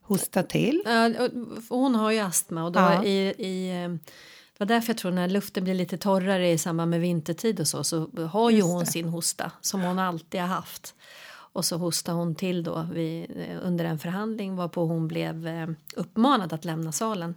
hosta 0.02 0.44
till. 0.44 0.84
Hon 1.70 1.96
har 1.96 2.12
ju 2.12 2.20
astma 2.20 2.64
och 2.64 2.72
då 2.72 2.80
Ja. 2.80 3.04
i, 3.04 3.18
i 3.38 3.84
eh, 3.84 3.96
det 4.58 4.60
var 4.60 4.66
därför 4.68 4.90
jag 4.90 4.98
tror 4.98 5.12
när 5.12 5.28
luften 5.30 5.64
blir 5.64 5.74
lite 5.74 5.98
torrare 5.98 6.52
i 6.52 6.58
samband 6.58 6.90
med 6.92 7.00
vintertid 7.02 7.60
och 7.60 7.68
så 7.68 7.84
så 7.84 8.10
har 8.32 8.50
ju 8.50 8.62
hon 8.62 8.86
sin 8.86 9.10
hosta 9.10 9.52
som 9.62 9.82
hon 9.82 10.00
alltid 10.00 10.42
har 10.42 10.48
haft. 10.48 10.96
Och 11.56 11.66
så 11.66 11.78
hostade 11.78 12.18
hon 12.18 12.36
till 12.36 12.64
då 12.64 12.88
vid, 12.94 13.32
eh, 13.38 13.58
under 13.62 13.86
en 13.86 14.00
förhandling 14.00 14.56
varpå 14.56 14.86
hon 14.86 15.08
blev 15.08 15.48
eh, 15.48 15.68
uppmanad 15.96 16.54
att 16.54 16.66
lämna 16.66 16.92
salen 16.92 17.36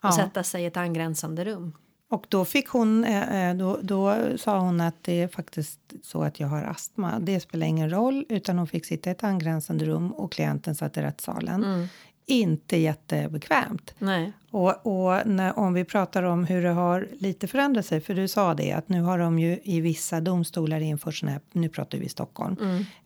och 0.00 0.08
Ja. 0.08 0.12
sätta 0.12 0.42
sig 0.42 0.62
i 0.62 0.66
ett 0.66 0.76
angränsande 0.76 1.44
rum. 1.44 1.72
Och 2.10 2.26
då 2.28 2.44
fick 2.44 2.68
hon, 2.68 3.04
eh, 3.04 3.54
då, 3.54 3.78
då 3.82 4.16
sa 4.38 4.58
hon 4.58 4.80
att 4.80 4.94
det 5.02 5.22
är 5.22 5.28
faktiskt 5.28 5.80
så 6.02 6.22
att 6.22 6.40
jag 6.40 6.48
har 6.48 6.62
astma. 6.62 7.18
Det 7.18 7.40
spelar 7.40 7.66
ingen 7.66 7.90
roll, 7.90 8.24
utan 8.28 8.58
hon 8.58 8.66
fick 8.66 8.84
sitta 8.86 9.10
i 9.10 9.12
ett 9.12 9.24
angränsande 9.24 9.84
rum 9.84 10.12
och 10.12 10.32
klienten 10.32 10.74
satt 10.74 10.96
i 10.96 11.02
rättssalen. 11.02 11.88
Inte 12.28 12.76
jättebekvämt. 12.76 13.94
Nej. 13.98 14.32
Och, 14.50 14.86
och 14.86 15.26
när, 15.26 15.58
om 15.58 15.74
vi 15.74 15.84
pratar 15.84 16.22
om 16.22 16.44
hur 16.44 16.62
det 16.62 16.68
har 16.68 17.08
lite 17.18 17.46
förändrat 17.46 17.86
sig, 17.86 18.00
för 18.00 18.14
du 18.14 18.28
sa 18.28 18.54
det 18.54 18.72
att 18.72 18.88
nu 18.88 19.02
har 19.02 19.18
de 19.18 19.38
ju 19.38 19.60
i 19.64 19.80
vissa 19.80 20.20
domstolar 20.20 20.80
infört 20.80 21.14
såna 21.14 21.32
här, 21.32 21.40
nu 21.52 21.68
pratar 21.68 21.98
vi 21.98 22.08
Stockholm, 22.08 22.56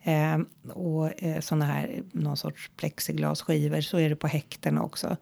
eh, 0.03 0.39
och 0.73 1.23
eh, 1.23 1.41
såna 1.41 1.65
här 1.65 2.03
någon 2.13 2.37
sorts 2.37 2.71
plexiglasskivor, 2.77 3.81
så 3.81 3.99
är 3.99 4.09
det 4.09 4.17
på 4.17 4.27
häkten 4.27 4.79
också. 4.79 5.17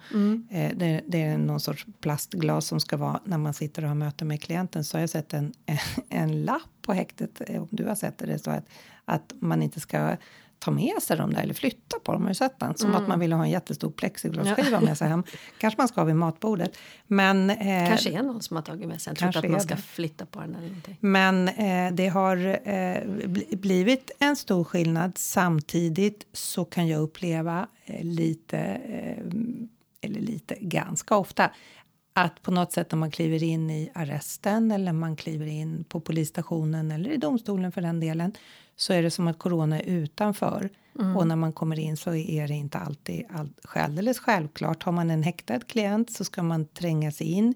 Eh, 0.51 0.73
det, 0.77 1.01
det 1.07 1.23
är 1.23 1.39
någon 1.39 1.61
sorts 1.61 1.87
plastglas 2.01 2.67
som 2.67 2.81
ska 2.81 2.97
vara 2.97 3.21
när 3.25 3.39
man 3.39 3.55
sitter 3.55 3.83
och 3.83 3.89
har 3.89 3.95
möte 3.95 4.25
med 4.25 4.43
klienten, 4.43 4.85
så 4.85 4.97
har 4.97 5.01
jag 5.01 5.11
sett 5.11 5.35
en, 5.35 5.53
en 6.09 6.43
lapp 6.45 6.71
på 6.83 6.93
häktet, 6.93 7.41
eh, 7.47 7.63
om 7.63 7.69
du 7.71 7.85
har 7.85 7.95
sett 7.95 8.19
det, 8.19 8.27
det 8.27 8.39
står 8.39 8.53
att, 8.53 8.69
att 9.05 9.33
man 9.41 9.63
inte 9.63 9.81
ska 9.81 10.17
ta 10.59 10.71
med 10.71 11.03
sig 11.03 11.17
dem 11.17 11.33
där 11.33 11.43
eller 11.43 11.55
flytta 11.55 11.99
på 12.05 12.13
dem. 12.13 12.23
Har 12.23 12.29
du 12.29 12.35
sett 12.35 12.59
den? 12.61 12.77
Som 12.77 12.95
att 12.95 13.09
man 13.09 13.21
ville 13.21 13.35
ha 13.35 13.45
en 13.45 13.51
jättestor 13.51 13.91
plexiglasskiva 13.91 14.81
med 14.81 14.99
sig 14.99 15.09
hem. 15.09 15.25
Kanske 15.59 15.81
man 15.81 15.89
ska 15.89 16.01
ha 16.01 16.07
vid 16.07 16.17
matbordet. 16.17 16.79
Men, 17.07 17.51
eh, 17.51 17.89
Kanske 17.89 18.11
är 18.11 18.23
någon 18.23 18.43
som 18.43 18.57
har 18.57 18.63
tagit 18.63 18.89
med 18.89 19.01
sig. 19.01 19.11
Inte 19.11 19.21
kanske 19.21 19.39
att 19.39 19.51
man 19.51 19.61
ska 19.61 19.75
det. 19.75 19.81
flytta 19.83 20.27
på 20.27 20.41
den 20.41 20.55
eller 20.55 20.67
någonting. 20.69 20.97
men 21.01 21.49
eh, 21.49 21.93
det 21.95 22.09
har 22.09 22.37
eh, 22.69 23.29
bli- 23.29 23.57
blivit 23.57 24.11
en 24.19 24.37
stor 24.37 24.65
skillnad. 24.65 25.19
Samtidigt 25.19 26.27
så 26.33 26.65
kan 26.65 26.89
jag 26.89 27.01
uppleva 27.01 27.67
eh, 27.85 28.05
lite, 28.05 28.59
eh, 28.59 29.25
eller 30.01 30.21
lite, 30.21 30.57
ganska 30.61 31.17
ofta 31.17 31.51
att 32.13 32.43
på 32.43 32.51
något 32.51 32.73
sätt 32.73 32.91
när 32.93 32.99
man 32.99 33.11
kliver 33.11 33.43
in 33.43 33.71
i 33.71 33.91
arresten 33.95 34.71
eller 34.71 34.93
man 34.93 35.17
kliver 35.17 35.47
in 35.47 35.85
på 35.89 36.01
polisstationen 36.01 36.91
eller 36.91 37.11
i 37.11 37.17
domstolen 37.17 37.73
för 37.73 37.81
den 37.81 38.01
delen 38.01 38.33
så 38.81 38.93
är 38.93 39.03
det 39.03 39.11
som 39.11 39.29
att 39.29 39.39
corona 39.39 39.81
är 39.81 39.87
utanför. 39.87 40.71
Och 41.17 41.27
när 41.27 41.37
man 41.37 41.53
kommer 41.53 41.79
in 41.79 41.97
så 41.97 42.15
är 42.15 42.49
det 42.49 42.55
inte 42.55 42.79
alltid 42.79 43.25
all, 43.31 43.51
alldeles 43.63 44.19
självklart. 44.19 44.83
Har 44.83 44.93
man 44.93 45.11
en 45.11 45.23
häktad 45.23 45.61
klient 45.61 46.13
så 46.13 46.25
ska 46.25 46.43
man 46.43 46.67
tränga 46.67 47.13
sig 47.13 47.27
in 47.27 47.55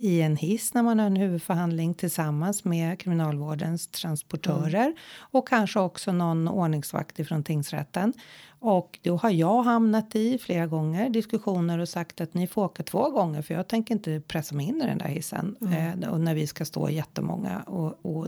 i 0.00 0.20
en 0.20 0.36
hiss 0.36 0.74
när 0.74 0.82
man 0.82 0.98
har 0.98 1.06
en 1.06 1.16
huvudförhandling 1.16 1.94
tillsammans 1.94 2.64
med 2.64 2.98
kriminalvårdens 3.00 3.86
transportörer 3.88 4.94
och 5.18 5.48
kanske 5.48 5.80
också 5.80 6.12
någon 6.12 6.48
ordningsvakt 6.48 7.18
ifrån 7.18 7.42
tingsrätten. 7.44 8.12
Och 8.60 8.98
då 9.02 9.16
har 9.16 9.30
jag 9.30 9.62
hamnat 9.62 10.16
i 10.16 10.38
flera 10.38 10.66
gånger 10.66 11.08
diskussioner 11.10 11.78
och 11.78 11.88
sagt 11.88 12.20
att 12.20 12.34
ni 12.34 12.46
får 12.46 12.64
åka 12.64 12.82
två 12.82 13.10
gånger 13.10 13.42
för 13.42 13.54
jag 13.54 13.68
tänker 13.68 13.94
inte 13.94 14.20
pressa 14.20 14.54
mig 14.54 14.66
in 14.66 14.82
i 14.82 14.86
den 14.86 14.98
där 14.98 15.08
hissen. 15.08 15.56
Eh, 16.02 16.08
och 16.10 16.20
när 16.20 16.34
vi 16.34 16.46
ska 16.46 16.64
stå 16.64 16.90
jättemånga 16.90 17.60
och, 17.66 17.98
och 18.06 18.26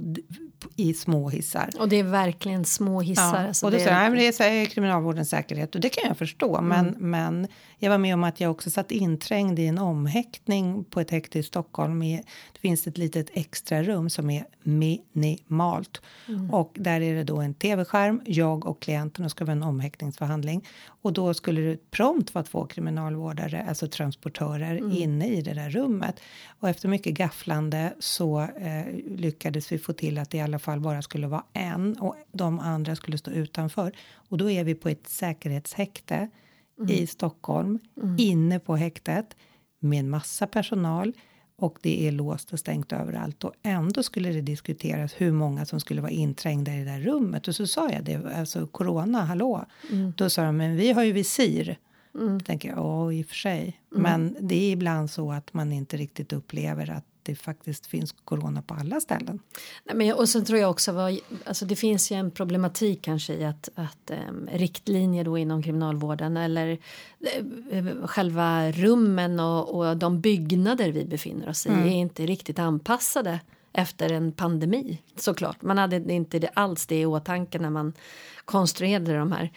i 0.76 0.94
små 0.94 1.28
hissar. 1.28 1.70
Och 1.78 1.88
det 1.88 1.96
är 1.98 2.02
verkligen 2.04 2.64
små 2.64 3.00
hissar. 3.00 3.40
Ja, 3.42 3.48
alltså 3.48 3.66
och 3.66 3.72
då 3.72 3.78
det 3.78 3.84
säger 3.84 3.96
är- 3.96 4.02
jag, 4.02 4.12
"Nej, 4.12 4.32
men 4.32 4.32
det 4.38 4.60
är 4.62 4.66
kriminalvårdens 4.66 5.30
säkerhet 5.30 5.74
och 5.74 5.80
det 5.80 5.88
kan 5.88 6.08
jag 6.08 6.16
förstå. 6.18 6.60
Men, 6.60 6.88
Mm. 6.88 7.10
men 7.10 7.48
jag 7.82 7.90
var 7.90 7.98
med 7.98 8.14
om 8.14 8.24
att 8.24 8.40
jag 8.40 8.50
också 8.50 8.70
satt 8.70 8.90
inträngd 8.90 9.58
i 9.58 9.66
en 9.66 9.78
omhäktning 9.78 10.84
på 10.84 11.00
ett 11.00 11.10
häkte 11.10 11.38
i 11.38 11.42
Stockholm. 11.42 11.98
Med, 11.98 12.22
det 12.52 12.58
finns 12.58 12.86
ett 12.86 12.98
litet 12.98 13.30
extra 13.32 13.82
rum 13.82 14.10
som 14.10 14.30
är 14.30 14.44
minimalt 14.62 16.02
Mm. 16.28 16.50
och 16.50 16.72
där 16.74 17.00
är 17.00 17.14
det 17.14 17.24
då 17.24 17.36
en 17.40 17.54
tv-skärm, 17.54 18.20
jag 18.24 18.66
och 18.66 18.82
klienten 18.82 19.24
och 19.24 19.30
ska 19.30 19.44
vara 19.44 19.52
en 19.52 19.62
omhäktningsförhandling 19.62 20.68
och 20.86 21.12
då 21.12 21.34
skulle 21.34 21.60
det 21.60 21.90
prompt 21.90 22.34
vara 22.34 22.44
två 22.44 22.66
kriminalvårdare, 22.66 23.64
alltså 23.68 23.86
transportörer 23.88 24.76
Mm. 24.76 24.92
inne 24.92 25.28
i 25.28 25.42
det 25.42 25.54
där 25.54 25.70
rummet 25.70 26.20
och 26.60 26.68
efter 26.68 26.88
mycket 26.88 27.14
gafflande 27.14 27.94
så 27.98 28.40
eh, 28.40 28.84
lyckades 29.16 29.72
vi 29.72 29.78
få 29.78 29.92
till 29.92 30.18
att 30.18 30.30
det 30.30 30.38
i 30.38 30.40
alla 30.40 30.58
fall 30.58 30.80
bara 30.80 31.02
skulle 31.02 31.26
vara 31.26 31.44
en 31.52 31.96
och 31.98 32.16
de 32.32 32.58
andra 32.58 32.96
skulle 32.96 33.18
stå 33.18 33.30
utanför 33.30 33.92
och 34.12 34.38
då 34.38 34.50
är 34.50 34.64
vi 34.64 34.74
på 34.74 34.88
ett 34.88 35.08
säkerhetshäkte 35.08 36.28
i 36.88 37.06
Stockholm 37.06 37.78
inne 38.18 38.58
på 38.58 38.76
häktet 38.76 39.36
med 39.80 40.04
massa 40.04 40.46
personal 40.46 41.12
och 41.56 41.78
det 41.82 42.08
är 42.08 42.12
låst 42.12 42.52
och 42.52 42.58
stängt 42.58 42.92
överallt 42.92 43.44
och 43.44 43.52
ändå 43.62 44.02
skulle 44.02 44.30
det 44.30 44.40
diskuteras 44.40 45.14
hur 45.16 45.32
många 45.32 45.64
som 45.66 45.80
skulle 45.80 46.00
vara 46.00 46.10
inträngda 46.10 46.74
i 46.74 46.78
det 46.78 46.84
där 46.84 47.00
rummet 47.00 47.48
och 47.48 47.54
så 47.54 47.66
sa 47.66 47.90
jag 47.90 48.04
det, 48.04 48.34
alltså 48.36 48.66
corona, 48.66 49.24
hallå. 49.24 49.64
Mm. 49.90 50.12
Då 50.16 50.30
sa 50.30 50.42
de, 50.42 50.56
men 50.56 50.76
vi 50.76 50.92
har 50.92 51.02
ju 51.02 51.12
visir. 51.12 51.78
Då 52.12 52.40
tänker 52.40 52.68
jag, 52.68 52.78
ja 52.78 53.12
i 53.12 53.22
och 53.22 53.26
för 53.26 53.34
sig. 53.34 53.80
Mm. 53.92 54.02
Men 54.02 54.36
det 54.40 54.54
är 54.54 54.72
ibland 54.72 55.10
så 55.10 55.32
att 55.32 55.54
man 55.54 55.72
inte 55.72 55.96
riktigt 55.96 56.32
upplever 56.32 56.90
att 56.90 57.04
det 57.22 57.34
faktiskt 57.34 57.86
finns 57.86 58.14
corona 58.24 58.62
på 58.62 58.74
alla 58.74 59.00
ställen. 59.00 59.40
Nej, 59.84 59.96
men, 59.96 60.14
och 60.14 60.28
sen 60.28 60.44
tror 60.44 60.58
jag 60.58 60.70
också 60.70 60.92
vad, 60.92 61.18
alltså 61.44 61.64
det 61.64 61.76
finns 61.76 62.12
ju 62.12 62.16
en 62.16 62.30
problematik 62.30 63.02
kanske 63.02 63.34
i 63.34 63.44
att, 63.44 63.68
att 63.74 64.10
um, 64.28 64.48
riktlinjer 64.52 65.24
då 65.24 65.38
inom 65.38 65.62
kriminalvården 65.62 66.36
eller 66.36 66.78
eh, 67.70 67.84
själva 68.04 68.72
rummen 68.72 69.40
och, 69.40 69.68
och 69.68 69.96
de 69.96 70.20
byggnader 70.20 70.92
vi 70.92 71.04
befinner 71.04 71.48
oss 71.48 71.66
i 71.66 71.70
är 71.70 71.86
inte 71.86 72.26
riktigt 72.26 72.58
anpassade 72.58 73.40
efter 73.72 74.12
en 74.12 74.32
pandemi 74.32 74.98
såklart. 75.16 75.62
Man 75.62 75.78
hade 75.78 76.12
inte 76.12 76.50
alls 76.54 76.86
det 76.86 77.00
i 77.00 77.06
åtanke 77.06 77.58
när 77.58 77.70
man 77.70 77.92
konstruerade 78.44 79.16
de 79.18 79.32
här. 79.32 79.50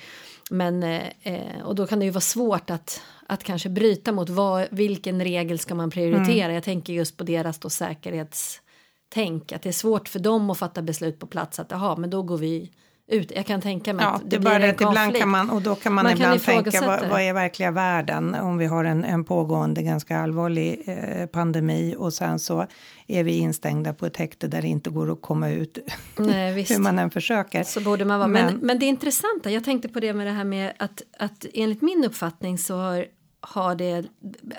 Men, 0.50 0.84
eh, 0.84 1.08
eh, 1.22 1.62
och 1.64 1.76
då 1.76 1.88
kan 1.88 2.00
det 2.00 2.06
ju 2.06 2.12
vara 2.12 2.22
svårt 2.22 2.70
att, 2.70 3.02
att 3.28 3.44
kanske 3.44 3.70
bryta 3.70 4.12
mot 4.12 4.30
vad, 4.30 4.68
vilken 4.72 5.24
regel 5.24 5.60
ska 5.60 5.76
man 5.76 5.90
prioritera. 5.90 6.54
Jag 6.54 6.64
tänker 6.64 6.94
just 6.94 7.18
på 7.18 7.24
deras 7.24 7.60
då 7.60 7.70
säkerhetstänk. 7.70 9.52
Att 9.52 9.62
det 9.62 9.70
är 9.70 9.74
svårt 9.74 10.10
för 10.10 10.20
dem 10.20 10.50
att 10.50 10.58
fatta 10.58 10.82
beslut 10.82 11.20
på 11.20 11.28
plats 11.28 11.60
att 11.60 11.72
jaha, 11.72 11.96
men 11.96 12.10
då 12.10 12.22
går 12.22 12.38
vi 12.38 12.72
ut. 13.14 13.32
Jag 13.36 13.46
kan 13.46 13.62
tänka 13.62 13.94
mig 13.94 14.06
Ja, 14.06 14.12
att 14.12 14.22
det 14.22 14.30
det 14.30 14.40
blir 14.40 14.52
en 14.52 14.70
att 14.70 14.76
ibland 14.76 14.96
konflikt. 14.98 15.20
kan 15.20 15.30
man, 15.30 15.50
och 15.50 15.62
då 15.62 15.76
kan 15.76 15.94
man, 15.94 16.04
Man 16.04 16.12
kan 16.14 16.22
ibland 16.22 16.42
tänka, 16.44 16.70
ifrågasätta 16.70 17.02
vad, 17.02 17.10
vad 17.10 17.22
är 17.22 17.34
verkliga 17.34 17.72
världen 17.72 18.36
om 18.36 18.58
vi 18.58 18.66
har 18.66 18.86
en, 18.86 19.04
en 19.04 19.24
pågående 19.24 19.82
ganska 19.82 20.18
allvarlig 20.20 20.84
eh, 20.86 21.26
pandemi 21.26 21.96
och 21.98 22.14
sen 22.14 22.40
så 22.40 22.68
är 23.08 23.24
vi 23.24 23.34
instängda 23.38 23.94
på 23.94 24.06
ett 24.06 24.18
häkte 24.18 24.48
där 24.48 24.62
det 24.62 24.68
inte 24.68 24.90
går 24.90 25.12
att 25.12 25.22
komma 25.22 25.50
ut 25.50 25.78
Nej, 26.18 26.54
visst. 26.54 26.72
hur 26.72 26.80
man 26.80 27.00
än 27.00 27.12
försöker. 27.12 27.64
Så 27.64 27.82
borde 27.82 28.06
man 28.06 28.20
vara. 28.20 28.28
Men, 28.28 28.46
Men- 28.46 28.58
men, 28.58 28.80
det 28.80 28.86
intressanta, 28.86 29.52
jag 29.52 29.64
tänkte 29.64 29.90
på 29.90 30.00
det 30.00 30.14
med 30.14 30.28
det 30.28 30.34
här 30.34 30.44
med 30.44 30.74
att, 30.80 31.02
att 31.20 31.46
enligt 31.54 31.82
min 31.82 32.06
uppfattning 32.06 32.58
så 32.58 32.76
har, 32.78 33.06
har 33.42 33.76
det 33.76 33.90
i 34.00 34.08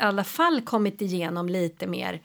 alla 0.00 0.24
fall 0.24 0.60
kommit 0.60 1.02
igenom 1.02 1.48
lite 1.48 1.86
mer 1.86 2.20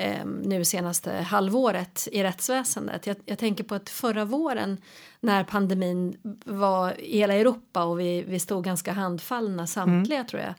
eh, 0.00 0.24
nu 0.24 0.64
senaste 0.64 1.12
halvåret 1.12 2.08
i 2.12 2.22
rättsväsendet. 2.22 3.06
Jag, 3.06 3.16
jag 3.24 3.38
tänker 3.38 3.64
på 3.64 3.74
att 3.74 3.88
förra 3.88 4.24
våren 4.24 4.80
när 5.20 5.44
pandemin 5.44 6.16
var 6.44 7.00
i 7.00 7.18
hela 7.18 7.34
Europa 7.34 7.84
och 7.84 8.00
vi, 8.00 8.22
vi 8.22 8.38
stod 8.38 8.64
ganska 8.64 8.92
handfallna 8.92 9.66
samtliga 9.66 10.24
tror 10.24 10.42
jag 10.42 10.54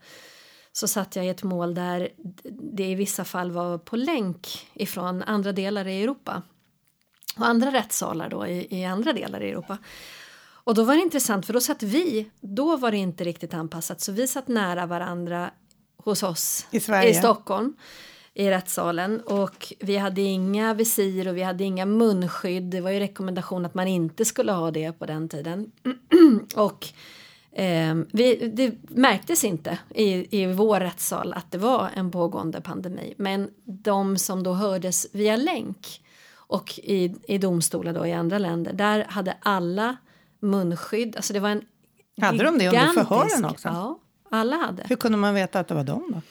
så 0.73 0.87
satt 0.87 1.15
jag 1.15 1.25
i 1.25 1.29
ett 1.29 1.43
mål 1.43 1.73
där 1.73 2.09
det 2.73 2.85
i 2.85 2.95
vissa 2.95 3.25
fall 3.25 3.51
var 3.51 3.77
på 3.77 3.95
länk 3.95 4.69
ifrån 4.73 5.23
andra 5.23 5.51
delar 5.51 5.87
i 5.87 6.03
Europa 6.03 6.41
och 7.37 7.45
andra 7.45 7.71
rättssalar 7.71 8.29
då 8.29 8.47
i, 8.47 8.79
i 8.79 8.85
andra 8.85 9.13
delar 9.13 9.43
i 9.43 9.49
Europa. 9.49 9.77
Och 10.63 10.75
då 10.75 10.83
var 10.83 10.95
det 10.95 11.01
intressant 11.01 11.45
för 11.45 11.53
då 11.53 11.61
satt 11.61 11.83
vi, 11.83 12.31
då 12.39 12.77
var 12.77 12.91
det 12.91 12.97
inte 12.97 13.23
riktigt 13.23 13.53
anpassat 13.53 14.01
så 14.01 14.11
vi 14.11 14.27
satt 14.27 14.47
nära 14.47 14.85
varandra 14.85 15.51
hos 15.97 16.23
oss 16.23 16.67
I 16.71 16.77
i 17.09 17.13
Stockholm 17.13 17.73
i 18.33 18.49
rättssalen 18.49 19.21
och 19.21 19.73
vi 19.79 19.97
hade 19.97 20.21
inga 20.21 20.73
visir 20.73 21.27
och 21.27 21.37
vi 21.37 21.43
hade 21.43 21.63
inga 21.63 21.85
munskydd. 21.85 22.63
Det 22.63 22.81
var 22.81 22.91
ju 22.91 22.99
rekommendation 22.99 23.65
att 23.65 23.73
man 23.73 23.87
inte 23.87 24.25
skulle 24.25 24.51
ha 24.51 24.71
det 24.71 24.91
på 24.99 25.05
den 25.05 25.29
tiden. 25.29 25.71
och 26.55 26.87
eh, 27.51 27.95
vi, 28.11 28.51
det 28.53 28.89
märktes 28.89 29.43
inte 29.43 29.77
i, 29.95 30.41
i 30.41 30.53
vår 30.53 30.79
rättssal 30.79 31.33
att 31.33 31.51
det 31.51 31.57
var 31.57 31.89
en 31.95 32.11
pågående 32.11 32.61
pandemi. 32.61 33.13
Men 33.17 33.49
de 33.63 34.17
som 34.17 34.43
då 34.43 34.53
hördes 34.53 35.07
via 35.11 35.35
länk 35.35 36.01
och 36.33 36.79
i, 36.83 37.15
i 37.27 37.37
domstolar 37.37 37.93
då 37.93 38.07
i 38.07 38.13
andra 38.13 38.37
länder, 38.37 38.73
där 38.73 39.05
hade 39.09 39.37
alla 39.41 39.97
munskydd. 40.39 41.15
Alltså 41.15 41.33
det 41.33 41.39
var 41.39 41.49
en 41.49 41.65
Hade 42.21 42.43
de 42.43 42.57
det 42.57 42.67
under 42.67 43.03
förhören 43.03 43.45
också? 43.45 43.67
Ja, 43.67 43.99
alla 44.29 44.55
hade. 44.55 44.83
Hur 44.89 44.95
kunde 44.95 45.17
man 45.17 45.33
veta 45.33 45.59
att 45.59 45.67
det 45.67 45.73
var 45.73 45.83
dem 45.83 46.11
då? 46.13 46.21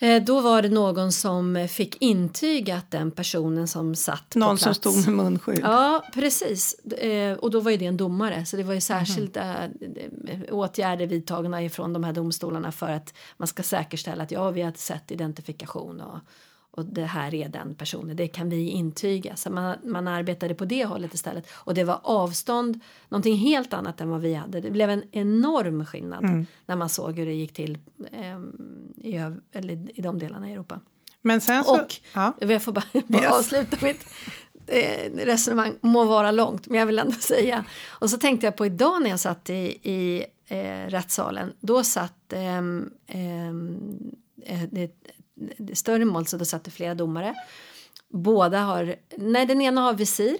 Eh, 0.00 0.22
Då 0.22 0.40
var 0.40 0.62
det 0.62 0.68
någon 0.68 1.12
som 1.12 1.66
fick 1.70 2.02
intyga 2.02 2.76
att 2.76 2.90
den 2.90 3.10
personen 3.10 3.68
som 3.68 3.94
satt 3.94 4.28
på 4.30 4.38
Någon 4.38 4.56
plats. 4.56 4.62
som 4.62 4.74
stod 4.92 5.14
med 5.14 5.24
munskydd? 5.24 5.60
Ja, 5.62 6.04
precis. 6.14 6.74
Eh, 6.74 7.38
Och 7.38 7.50
då 7.50 7.60
var 7.60 7.70
ju 7.70 7.76
det 7.76 7.86
en 7.86 7.96
domare, 7.96 8.44
så 8.44 8.56
det 8.56 8.62
var 8.62 8.74
ju 8.74 8.80
särskilda 8.80 9.64
eh, 9.64 10.40
åtgärder 10.50 11.06
vidtagna 11.06 11.62
ifrån 11.62 11.92
de 11.92 12.04
här 12.04 12.12
domstolarna 12.12 12.72
för 12.72 12.88
att 12.90 13.14
man 13.36 13.48
ska 13.48 13.62
säkerställa 13.62 14.22
att 14.22 14.30
ja, 14.30 14.50
vi 14.50 14.62
har 14.62 14.72
sett 14.76 15.10
identifikation 15.10 16.00
och, 16.00 16.18
och 16.70 16.84
det 16.84 17.04
här 17.04 17.34
är 17.34 17.48
den 17.48 17.74
personen, 17.74 18.16
det 18.16 18.28
kan 18.28 18.48
vi 18.48 18.68
intyga. 18.68 19.36
Så 19.36 19.50
man, 19.50 19.76
man 19.84 20.08
arbetade 20.08 20.54
på 20.54 20.64
det 20.64 20.84
hållet 20.84 21.14
istället. 21.14 21.46
Och 21.52 21.74
det 21.74 21.84
var 21.84 22.00
avstånd, 22.02 22.80
någonting 23.08 23.36
helt 23.36 23.72
annat 23.72 24.00
än 24.00 24.10
vad 24.10 24.20
vi 24.20 24.34
hade. 24.34 24.60
Det 24.60 24.70
blev 24.70 24.90
en 24.90 25.02
enorm 25.12 25.86
skillnad 25.86 26.46
när 26.66 26.76
man 26.76 26.88
såg 26.88 27.16
hur 27.18 27.26
det 27.26 27.32
gick 27.34 27.52
till 27.52 27.78
eh, 28.12 28.38
i, 29.04 29.14
eller 29.52 29.98
i 29.98 30.02
de 30.02 30.18
delarna 30.18 30.50
i 30.50 30.52
Europa. 30.52 30.80
Men 31.22 31.40
sen 31.40 31.64
så... 31.64 31.80
Och 31.80 31.94
ja. 32.14 32.32
jag 32.40 32.62
får 32.62 32.72
bara, 32.72 32.84
bara 33.06 33.22
Yes. 33.22 33.32
avsluta 33.32 33.76
mitt 33.82 34.06
eh, 34.66 35.12
resonemang, 35.14 35.74
må 35.80 36.04
vara 36.04 36.30
långt, 36.30 36.66
men 36.66 36.78
jag 36.78 36.86
vill 36.86 36.98
ändå 36.98 37.12
säga. 37.20 37.64
Och 37.88 38.10
så 38.10 38.18
tänkte 38.18 38.46
jag 38.46 38.56
på 38.56 38.66
idag 38.66 39.02
när 39.02 39.10
jag 39.10 39.20
satt 39.20 39.50
i, 39.50 39.54
i 39.90 40.24
eh, 40.46 40.86
rättssalen, 40.90 41.52
då 41.60 41.84
satt 41.84 42.32
ehm, 42.32 42.90
eh, 43.06 44.62
det, 44.70 44.90
det 45.58 45.76
större 45.76 46.04
mål 46.04 46.26
så 46.26 46.36
då 46.36 46.44
satt 46.44 46.64
det 46.64 46.70
flera 46.70 46.94
domare. 46.94 47.34
Båda 48.08 48.60
har, 48.60 48.96
nej 49.16 49.46
den 49.46 49.60
ena 49.60 49.80
har 49.80 49.94
visir, 49.94 50.38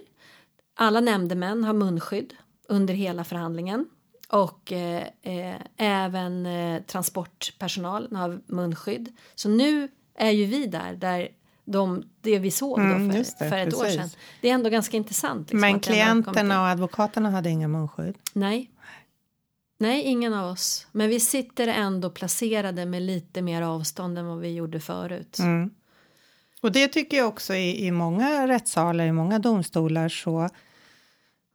alla 0.75 0.99
nämndemän 0.99 1.63
har 1.63 1.73
munskydd 1.73 2.33
under 2.67 2.93
hela 2.93 3.23
förhandlingen. 3.23 3.85
Och 4.29 4.71
eh, 4.71 5.07
eh, 5.21 5.55
även 5.77 6.45
eh, 6.45 6.81
transportpersonal 6.81 8.15
har 8.15 8.41
munskydd. 8.45 9.15
Så 9.35 9.49
nu 9.49 9.87
är 10.15 10.31
ju 10.31 10.45
vi 10.45 10.65
där, 10.65 10.93
där 10.93 11.29
de, 11.65 12.03
det 12.21 12.39
vi 12.39 12.51
såg 12.51 12.79
Mm, 12.79 13.11
för, 13.11 13.17
det, 13.17 13.49
för 13.49 13.57
ett 13.57 13.73
år 13.73 13.83
precis. 13.83 13.99
sedan. 13.99 14.09
Det 14.41 14.49
är 14.49 14.53
ändå 14.53 14.69
ganska 14.69 14.97
intressant. 14.97 15.41
liksom, 15.41 15.59
Men 15.59 15.79
klienterna 15.79 16.61
och 16.61 16.67
advokaterna 16.67 17.29
hade 17.31 17.49
inga 17.49 17.67
munskydd? 17.67 18.15
Nej. 18.33 18.71
Nej, 19.77 20.01
ingen 20.03 20.33
av 20.33 20.51
oss. 20.51 20.87
Men 20.91 21.09
vi 21.09 21.19
sitter 21.19 21.67
ändå 21.67 22.09
placerade 22.09 22.85
med 22.85 23.01
lite 23.01 23.41
mer 23.41 23.61
avstånd 23.61 24.17
än 24.17 24.25
vad 24.25 24.39
vi 24.39 24.53
gjorde 24.53 24.79
förut. 24.79 25.39
Mm. 25.39 25.69
Och 26.61 26.71
det 26.71 26.87
tycker 26.87 27.17
jag 27.17 27.27
också 27.27 27.55
i, 27.55 27.85
i 27.85 27.91
många 27.91 28.47
rättssalar, 28.47 29.05
i 29.05 29.11
många 29.11 29.39
domstolar 29.39 30.09
så 30.09 30.49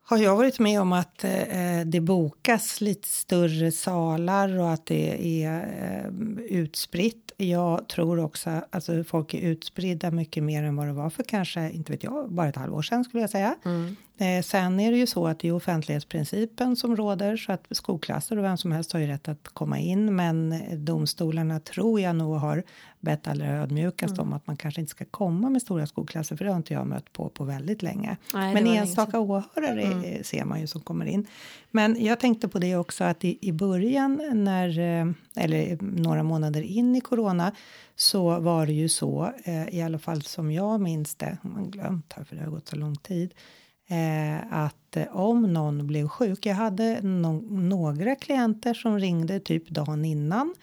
har 0.06 0.18
jag 0.18 0.36
varit 0.36 0.58
med 0.58 0.80
om 0.80 0.92
att 0.92 1.24
eh, 1.24 1.78
eh, 1.78 1.86
det 1.86 2.00
bokas 2.00 2.80
lite 2.80 3.08
större 3.08 3.72
salar 3.72 4.58
och 4.58 4.72
att 4.72 4.86
det 4.86 5.42
är 5.44 5.60
eh, 5.60 6.44
utspritt. 6.44 7.32
Jag 7.36 7.88
tror 7.88 8.18
också 8.18 8.50
att 8.50 8.74
alltså, 8.74 9.04
folk 9.04 9.34
är 9.34 9.40
utspridda 9.40 10.10
mycket 10.10 10.42
mer 10.42 10.64
än 10.64 10.76
vad 10.76 10.86
det 10.86 10.92
var 10.92 11.10
för 11.10 11.22
kanske, 11.22 11.70
inte 11.70 11.92
vet 11.92 12.02
jag, 12.04 12.32
bara 12.32 12.48
ett 12.48 12.56
halvår 12.56 12.82
sedan 12.82 13.04
skulle 13.04 13.20
jag 13.20 13.30
säga. 13.30 13.54
Mm. 13.64 13.96
Eh, 14.18 14.42
sen 14.42 14.80
är 14.80 14.90
det 14.92 14.96
ju 14.98 15.06
så 15.06 15.26
att 15.26 15.38
det 15.38 15.48
är 15.48 15.52
offentlighetsprincipen 15.52 16.76
som 16.76 16.96
råder 16.96 17.36
så 17.36 17.52
att 17.52 17.66
skolklasser 17.70 18.38
och 18.38 18.44
vem 18.44 18.56
som 18.56 18.72
helst 18.72 18.92
har 18.92 19.00
ju 19.00 19.06
rätt 19.06 19.28
att 19.28 19.48
komma 19.48 19.78
in. 19.78 20.16
Men 20.16 20.54
domstolarna 20.84 21.60
tror 21.60 22.00
jag 22.00 22.16
nog 22.16 22.36
har 22.36 22.62
bett 23.00 23.28
allra 23.28 23.46
ödmjukast 23.46 24.12
Mm. 24.18 24.26
om 24.26 24.32
att 24.32 24.46
man 24.46 24.56
kanske 24.56 24.80
inte 24.80 24.90
ska 24.90 25.04
komma 25.04 25.50
med 25.50 25.62
stora 25.62 25.86
skolklasser 25.86 26.36
för 26.36 26.44
det 26.44 26.50
har 26.50 26.56
inte 26.56 26.74
jag 26.74 26.86
mött 26.86 27.12
på 27.12 27.28
på 27.28 27.44
väldigt 27.44 27.82
länge. 27.82 28.16
Nej, 28.34 28.54
Men 28.54 28.66
enstaka 28.66 29.18
åhörare 29.18 29.82
eh, 29.82 30.22
ser 30.22 30.44
man 30.44 30.60
ju 30.60 30.66
som 30.66 30.80
kommer 30.80 31.06
in. 31.06 31.26
Men 31.70 32.04
jag 32.04 32.20
tänkte 32.20 32.48
på 32.48 32.58
det 32.58 32.76
också 32.76 33.04
att 33.04 33.24
i, 33.24 33.38
i 33.40 33.52
början 33.52 34.20
när, 34.44 34.68
eh, 34.78 35.06
eller 35.36 35.78
några 35.80 36.22
månader 36.22 36.62
in 36.62 36.96
i 36.96 37.00
corona 37.00 37.23
så 37.96 38.40
var 38.40 38.66
det 38.66 38.72
ju 38.72 38.88
så, 38.88 39.32
eh, 39.44 39.68
i 39.68 39.82
alla 39.82 39.98
fall 39.98 40.22
som 40.22 40.52
jag 40.52 40.80
minns 40.80 41.14
det, 41.14 41.38
om 41.42 41.52
man 41.52 41.70
glömt 41.70 42.12
här 42.12 42.24
för 42.24 42.36
det 42.36 42.42
har 42.42 42.50
gått 42.50 42.68
så 42.68 42.76
lång 42.76 42.96
tid, 42.96 43.34
eh, 43.88 44.52
att 44.52 44.96
eh, 44.96 45.16
om 45.16 45.52
någon 45.52 45.86
blev 45.86 46.08
sjuk, 46.08 46.46
jag 46.46 46.54
hade 46.54 47.00
no- 47.00 47.60
några 47.60 48.16
klienter 48.16 48.74
som 48.74 48.98
ringde 48.98 49.40
typ 49.40 49.68
dagen 49.68 50.04
innan 50.04 50.54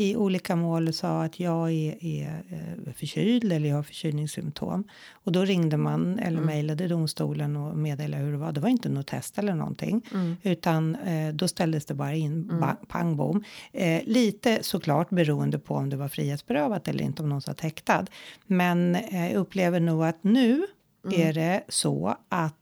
i 0.00 0.16
olika 0.16 0.56
mål 0.56 0.88
och 0.88 0.94
sa 0.94 1.24
att 1.24 1.40
jag 1.40 1.70
är, 1.72 2.04
är 2.04 2.42
eh, 2.50 2.92
förkyld 2.92 3.52
eller 3.52 3.68
jag 3.68 3.76
har 3.76 3.82
förkylningssymptom. 3.82 4.84
Och 5.12 5.32
då 5.32 5.44
ringde 5.44 5.76
man 5.76 6.18
eller 6.18 6.40
mejlade 6.40 6.88
domstolen 6.88 7.56
och 7.56 7.78
meddelade 7.78 8.22
hur 8.22 8.32
det 8.32 8.38
var. 8.38 8.52
Det 8.52 8.60
var 8.60 8.68
inte 8.68 8.88
något 8.88 9.06
test 9.06 9.38
eller 9.38 9.54
någonting. 9.54 10.02
Utan 10.42 10.94
eh, 10.94 11.34
då 11.34 11.48
ställdes 11.48 11.86
det 11.86 11.94
bara 11.94 12.14
in, 12.14 12.60
ba, 12.60 12.76
pang 12.88 13.16
bom. 13.16 13.44
Eh, 13.72 14.02
lite 14.04 14.58
såklart 14.62 15.10
beroende 15.10 15.58
på 15.58 15.74
om 15.74 15.90
det 15.90 15.96
var 15.96 16.08
frihetsberövat 16.08 16.88
eller 16.88 17.04
inte, 17.04 17.22
om 17.22 17.28
någon 17.28 17.42
satt 17.42 17.60
häktad. 17.60 18.06
Men 18.46 18.94
eh, 18.94 19.32
jag 19.32 19.40
upplever 19.40 19.80
nog 19.80 20.04
att 20.04 20.24
nu 20.24 20.66
är 21.12 21.32
det 21.32 21.62
så 21.68 22.16
att 22.28 22.54
eh, 22.54 22.59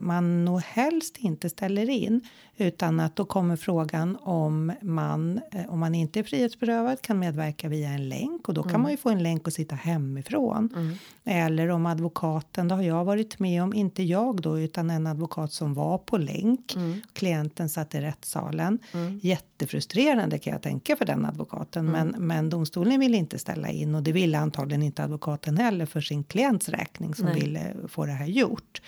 man 0.00 0.44
nog 0.44 0.60
helst 0.60 1.16
inte 1.16 1.48
ställer 1.48 1.90
in 1.90 2.20
utan 2.56 3.00
att 3.00 3.16
då 3.16 3.24
kommer 3.24 3.56
frågan 3.56 4.16
om 4.20 4.72
man, 4.82 5.40
eh, 5.52 5.68
om 5.68 5.80
man 5.80 5.94
inte 5.94 6.18
är 6.18 6.24
frihetsberövad, 6.24 7.02
kan 7.02 7.18
medverka 7.18 7.68
via 7.68 7.88
en 7.88 8.08
länk 8.08 8.48
och 8.48 8.54
då 8.54 8.62
kan 8.62 8.80
man 8.80 8.90
ju 8.90 8.96
få 8.96 9.08
en 9.08 9.22
länk 9.22 9.46
och 9.46 9.52
sitta 9.52 9.74
hemifrån. 9.74 10.98
Eller 11.24 11.68
om 11.68 11.86
advokaten, 11.86 12.68
det 12.68 12.74
har 12.74 12.82
jag 12.82 13.04
varit 13.04 13.38
med 13.38 13.62
om, 13.62 13.74
inte 13.74 14.02
jag 14.02 14.42
då, 14.42 14.58
utan 14.58 14.90
en 14.90 15.06
advokat 15.06 15.52
som 15.52 15.74
var 15.74 15.98
på 15.98 16.18
länk. 16.18 16.76
Klienten 17.12 17.68
satt 17.68 17.94
i 17.94 18.00
rättssalen. 18.00 18.78
Jättefrustrerande 19.22 20.38
kan 20.38 20.52
jag 20.52 20.62
tänka 20.62 20.96
för 20.96 21.04
den 21.04 21.24
advokaten, 21.24 21.86
men, 21.86 22.14
men 22.18 22.50
domstolen 22.50 23.00
vill 23.00 23.14
inte 23.14 23.38
ställa 23.38 23.68
in 23.68 23.94
och 23.94 24.02
det 24.02 24.12
ville 24.12 24.38
antagligen 24.38 24.82
inte 24.82 25.04
advokaten 25.04 25.56
heller 25.56 25.86
för 25.86 26.00
sin 26.00 26.24
klients 26.24 26.68
räkning 26.68 27.14
som 27.14 27.24
Nej. 27.24 27.40
ville 27.40 27.74
få 27.88 28.06
det 28.06 28.12
här 28.12 28.26
gjort. 28.26 28.80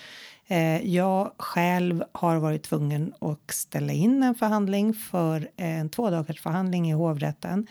Eh, 0.51 0.87
jag 0.95 1.33
själv 1.39 2.05
har 2.13 2.37
varit 2.37 2.63
tvungen 2.63 3.15
att 3.21 3.51
ställa 3.51 3.93
in 3.93 4.23
en 4.23 4.35
förhandling 4.35 4.95
för 4.95 5.49
eh, 5.57 5.81
en 5.81 5.89
två 5.89 6.11
dagars 6.11 6.41
förhandling 6.41 6.91
i 6.91 6.93
hovrätten. 6.93 7.67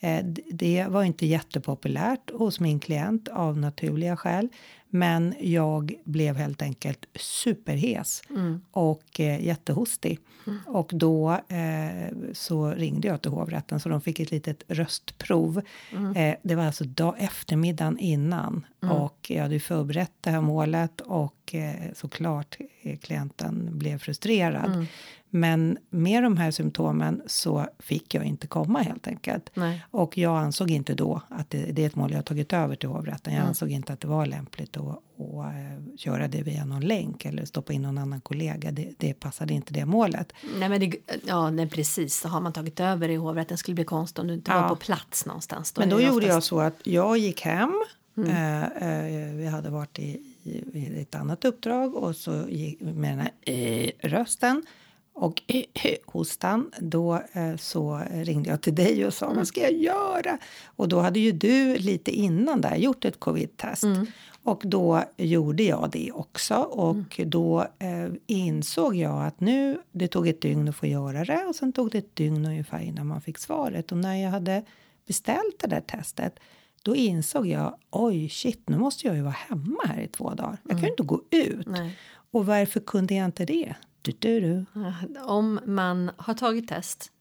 Eh, 0.00 0.24
det 0.50 0.86
var 0.88 1.04
inte 1.04 1.26
jättepopulärt 1.26 2.30
hos 2.30 2.60
min 2.60 2.80
klient 2.80 3.28
av 3.28 3.58
naturliga 3.58 4.16
skäl. 4.16 4.48
Men 4.90 5.34
jag 5.40 5.94
blev 6.04 6.36
helt 6.36 6.62
enkelt 6.62 7.06
superhes 7.14 8.22
och 8.70 9.20
eh, 9.20 9.44
jättehostig. 9.44 10.18
Och 10.66 10.90
då 10.94 11.32
eh, 11.48 12.14
så 12.32 12.70
ringde 12.70 13.08
jag 13.08 13.22
till 13.22 13.30
hovrätten 13.30 13.80
så 13.80 13.88
de 13.88 14.00
fick 14.00 14.20
ett 14.20 14.30
litet 14.30 14.62
röstprov. 14.68 15.62
Eh, 16.16 16.34
det 16.42 16.54
var 16.54 16.64
alltså 16.64 16.84
dag, 16.84 17.14
eftermiddagen 17.18 17.98
innan 17.98 18.66
och 18.80 19.30
jag 19.30 19.42
hade 19.42 19.60
förberett 19.60 20.12
det 20.20 20.30
här 20.30 20.40
målet 20.40 21.00
och 21.00 21.54
eh, 21.54 21.92
såklart 21.94 22.56
klienten 23.00 23.78
blev 23.78 23.98
frustrerad. 23.98 24.86
Men 25.30 25.78
med 25.90 26.22
de 26.22 26.36
här 26.36 26.50
symptomen 26.50 27.22
så 27.26 27.66
fick 27.78 28.14
jag 28.14 28.24
inte 28.24 28.46
komma 28.46 28.78
helt 28.82 29.06
enkelt. 29.08 29.50
Nej. 29.54 29.84
Och 29.90 30.18
jag 30.18 30.38
ansåg 30.38 30.70
inte 30.70 30.94
då 30.94 31.22
att 31.28 31.50
det, 31.50 31.58
det 31.72 31.82
är 31.82 31.86
ett 31.86 31.96
mål 31.96 32.12
jag 32.12 32.24
tagit 32.24 32.52
över 32.52 32.76
till 32.76 32.88
hovrätten. 32.88 33.32
Mm. 33.32 33.40
Jag 33.42 33.48
ansåg 33.48 33.70
inte 33.70 33.92
att 33.92 34.00
det 34.00 34.08
var 34.08 34.26
lämpligt 34.26 34.76
att, 34.76 34.82
att 34.86 34.98
eh, 35.54 35.96
köra 35.96 36.28
det 36.28 36.42
via 36.42 36.64
någon 36.64 36.80
länk 36.80 37.24
eller 37.24 37.44
stoppa 37.44 37.72
in 37.72 37.82
någon 37.82 37.98
annan 37.98 38.20
kollega. 38.20 38.70
Det, 38.70 38.92
det 38.98 39.14
passade 39.14 39.54
inte 39.54 39.72
det 39.74 39.84
målet. 39.86 40.32
Nej, 40.58 40.68
men 40.68 40.80
det, 40.80 40.96
ja, 41.26 41.50
nej, 41.50 41.68
precis. 41.68 42.20
Så 42.20 42.28
har 42.28 42.40
man 42.40 42.52
tagit 42.52 42.80
över 42.80 43.08
i 43.08 43.16
hovrätten 43.16 43.58
skulle 43.58 43.72
det 43.72 43.76
bli 43.76 43.84
konstigt 43.84 44.18
om 44.18 44.26
du 44.26 44.34
inte 44.34 44.50
Ja. 44.50 44.60
var 44.62 44.68
på 44.68 44.76
plats 44.76 45.26
någonstans. 45.26 45.74
Men 45.76 45.88
är 45.88 45.92
då 45.92 45.98
det 45.98 46.04
gjorde 46.04 46.26
jag 46.26 46.36
oftast- 46.38 46.46
så 46.48 46.60
att 46.60 46.74
jag 46.84 47.18
gick 47.18 47.40
hem. 47.40 47.72
Mm. 48.16 48.30
Eh, 48.30 48.62
eh, 49.28 49.34
vi 49.34 49.46
hade 49.46 49.70
varit 49.70 49.98
i, 49.98 50.34
i, 50.42 50.50
i 50.78 51.02
ett 51.02 51.14
annat 51.14 51.44
uppdrag 51.44 51.94
och 51.94 52.16
så 52.16 52.44
gick 52.48 52.80
med 52.80 53.18
den 53.18 53.18
här 53.18 53.30
eh, 53.54 53.90
rösten 54.08 54.62
och 55.18 55.42
hostan. 56.06 56.70
Då 56.80 57.14
eh, 57.32 57.56
så 57.56 58.02
ringde 58.10 58.50
jag 58.50 58.60
till 58.62 58.74
dig 58.74 59.06
och 59.06 59.14
sa 59.14 59.26
Mm. 59.26 59.36
vad 59.36 59.46
ska 59.48 59.60
jag 59.60 59.72
göra? 59.72 60.38
Och 60.66 60.88
då 60.88 61.00
hade 61.00 61.20
ju 61.20 61.32
du 61.32 61.78
lite 61.78 62.10
innan 62.10 62.60
där 62.60 62.76
gjort 62.76 63.04
ett 63.04 63.20
covid-test. 63.20 63.82
Mm. 63.84 64.06
Och 64.42 64.62
då 64.64 65.04
gjorde 65.16 65.62
jag 65.62 65.90
det 65.92 66.12
också 66.12 66.54
och 66.56 67.18
Mm. 67.18 67.30
då 67.30 67.60
eh, 67.78 68.08
insåg 68.26 68.96
jag 68.96 69.26
att 69.26 69.40
nu, 69.40 69.78
det 69.92 70.08
tog 70.08 70.28
ett 70.28 70.40
dygn 70.40 70.68
att 70.68 70.76
få 70.76 70.86
göra 70.86 71.24
det 71.24 71.44
och 71.48 71.54
sen 71.54 71.72
tog 71.72 71.90
det 71.90 71.98
ett 71.98 72.16
dygn 72.16 72.46
ungefär 72.46 72.80
innan 72.80 73.06
man 73.06 73.20
fick 73.20 73.38
svaret. 73.38 73.92
Och 73.92 73.98
när 73.98 74.16
jag 74.16 74.30
hade 74.30 74.64
beställt 75.06 75.58
det 75.60 75.66
där 75.66 75.80
testet 75.80 76.38
då 76.82 76.96
insåg 76.96 77.46
jag, 77.46 77.76
oj 77.90 78.28
shit, 78.28 78.68
nu 78.68 78.78
måste 78.78 79.06
jag 79.06 79.16
ju 79.16 79.22
vara 79.22 79.34
hemma 79.48 79.80
här 79.84 80.00
i 80.00 80.08
två 80.08 80.30
dagar. 80.34 80.58
Jag 80.62 80.70
kan 80.70 80.82
ju 80.84 80.90
inte 80.90 81.02
gå 81.02 81.20
ut. 81.30 81.66
Mm. 81.66 81.82
Nej. 81.82 81.96
Och 82.30 82.46
varför 82.46 82.80
kunde 82.80 83.14
jag 83.14 83.24
inte 83.24 83.44
det? 83.44 83.74
Du, 84.08 84.40
du, 84.40 84.40
du. 84.40 85.20
Om 85.20 85.60
man 85.64 86.10
har 86.16 86.34
tagit 86.34 86.68
test 86.68 87.12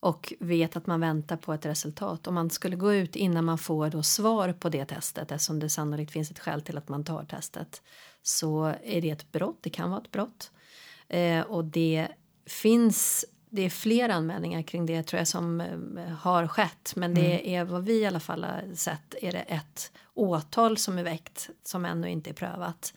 och 0.00 0.32
vet 0.40 0.76
att 0.76 0.86
man 0.86 1.00
väntar 1.00 1.36
på 1.36 1.52
ett 1.52 1.66
resultat. 1.66 2.26
Om 2.26 2.34
man 2.34 2.50
skulle 2.50 2.76
gå 2.76 2.94
ut 2.94 3.16
innan 3.16 3.44
man 3.44 3.58
får 3.58 3.90
då 3.90 4.02
svar 4.02 4.52
på 4.52 4.68
det 4.68 4.84
testet 4.84 5.32
eftersom 5.32 5.60
det 5.60 5.70
sannolikt 5.70 6.12
finns 6.12 6.30
ett 6.30 6.38
skäl 6.38 6.62
till 6.62 6.78
att 6.78 6.88
man 6.88 7.04
tar 7.04 7.24
testet 7.24 7.82
så 8.22 8.74
är 8.84 9.00
det 9.00 9.10
ett 9.10 9.32
brott. 9.32 9.58
Det 9.60 9.70
kan 9.70 9.90
vara 9.90 10.00
ett 10.00 10.10
brott. 10.10 10.50
Eh, 11.08 11.40
och 11.40 11.64
det 11.64 12.08
finns 12.46 13.24
det 13.50 13.62
är 13.62 13.70
fler 13.70 14.08
anmälningar 14.08 14.62
kring 14.62 14.86
det 14.86 15.02
tror 15.02 15.18
jag 15.18 15.28
som 15.28 15.60
eh, 15.60 16.08
har 16.08 16.46
skett 16.48 16.92
men 16.96 17.14
det 17.14 17.54
är 17.54 17.64
vad 17.64 17.84
vi 17.84 18.00
i 18.00 18.06
alla 18.06 18.20
fall 18.20 18.44
har 18.44 18.74
sett 18.74 19.14
är 19.22 19.32
det 19.32 19.40
ett 19.40 19.92
åtal 20.14 20.76
som 20.76 20.98
är 20.98 21.04
väckt 21.04 21.50
som 21.64 21.84
ännu 21.84 22.10
inte 22.10 22.30
är 22.30 22.34
prövat 22.34 22.94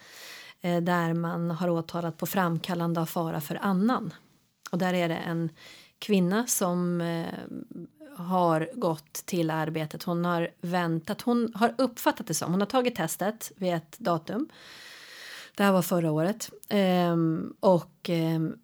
Eh, 0.68 0.82
där 0.82 1.14
man 1.14 1.52
har 1.52 1.70
åtalat 1.70 2.18
på 2.18 2.26
framkallande 2.26 3.02
av 3.02 3.06
fara 3.06 3.42
för 3.42 3.56
annan. 3.62 4.14
Och 4.72 4.78
där 4.78 4.94
är 4.94 5.10
det 5.10 5.16
en 5.16 5.50
kvinna 6.00 6.48
som 6.48 7.02
eh, 7.02 7.34
har 8.18 8.70
gått 8.74 9.14
till 9.14 9.50
arbetet. 9.50 10.04
Hon 10.04 10.26
har 10.26 10.50
väntat. 10.62 11.22
Hon 11.22 11.52
har 11.56 11.74
uppfattat 11.78 12.28
det 12.28 12.34
som. 12.34 12.52
Hon 12.52 12.62
har 12.62 12.68
tagit 12.68 12.96
testet 12.96 13.52
vid 13.56 13.74
ett 13.74 14.00
datum. 14.00 14.50
Det 15.56 15.64
här 15.64 15.72
var 15.72 15.82
förra 15.82 16.12
året. 16.12 16.50
Ehm, 16.70 17.54
och 17.60 18.10
ehm, 18.10 18.56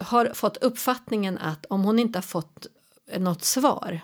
har 0.00 0.30
fått 0.34 0.56
uppfattningen 0.56 1.38
att 1.38 1.66
om 1.66 1.84
hon 1.84 1.98
inte 1.98 2.16
har 2.16 2.22
fått 2.22 2.66
något 3.18 3.44
svar 3.44 4.00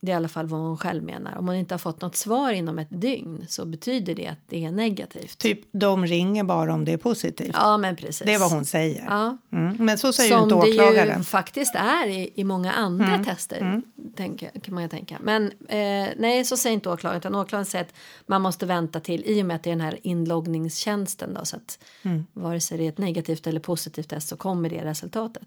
det 0.00 0.10
är 0.10 0.14
i 0.14 0.16
alla 0.16 0.28
fall 0.28 0.46
vad 0.46 0.60
hon 0.60 0.78
själv 0.78 1.02
menar. 1.02 1.36
Om 1.38 1.46
hon 1.48 1.56
inte 1.56 1.74
har 1.74 1.78
fått 1.78 2.00
något 2.00 2.16
svar 2.16 2.52
inom 2.52 2.78
ett 2.78 2.88
dygn 2.90 3.46
så 3.48 3.64
betyder 3.64 4.14
det 4.14 4.26
att 4.26 4.38
det 4.48 4.64
är 4.64 4.70
negativt. 4.70 5.38
Typ, 5.38 5.60
de 5.72 6.06
ringer 6.06 6.44
bara 6.44 6.74
om 6.74 6.84
det 6.84 6.92
är 6.92 6.96
positivt. 6.96 7.50
Ja, 7.54 7.76
men 7.78 7.96
precis. 7.96 8.22
Det 8.26 8.34
är 8.34 8.38
vad 8.38 8.50
hon 8.52 8.64
säger. 8.64 9.04
Ja, 9.08 9.38
Mm. 9.52 9.76
Men 9.78 9.98
så 9.98 10.12
säger 10.12 10.30
ju 10.30 10.36
som 10.36 10.42
inte 10.42 10.66
det 10.66 10.72
åklagaren. 10.72 11.08
Mm. 11.08 11.18
ju 11.18 11.24
faktiskt 11.24 11.74
är 11.74 12.06
i, 12.06 12.32
i 12.34 12.44
många 12.44 12.72
andra 12.72 13.24
tester. 13.24 13.82
Tänker, 14.16 14.50
kan 14.60 14.74
man 14.74 14.82
ju 14.82 14.88
tänka. 14.88 15.18
Men 15.22 15.44
eh, 15.68 16.08
nej, 16.16 16.44
så 16.44 16.56
säger 16.56 16.74
inte 16.74 16.88
åklagaren. 16.90 17.18
Utan 17.18 17.34
åklagaren 17.34 17.66
säger 17.66 17.84
att 17.84 17.94
man 18.26 18.42
måste 18.42 18.66
vänta 18.66 19.00
till 19.00 19.22
i 19.26 19.42
och 19.42 19.46
med 19.46 19.56
att 19.56 19.62
det 19.62 19.70
är 19.70 19.74
den 19.76 19.80
här 19.80 19.98
inloggningstjänsten. 20.02 21.34
Då, 21.34 21.44
så 21.44 21.56
att 21.56 21.78
Mm. 22.02 22.26
vare 22.32 22.60
sig 22.60 22.78
det 22.78 22.84
är 22.84 22.88
ett 22.88 22.98
negativt 22.98 23.46
eller 23.46 23.60
positivt 23.60 24.08
test 24.08 24.28
så 24.28 24.36
kommer 24.36 24.70
det 24.70 24.84
resultatet. 24.84 25.42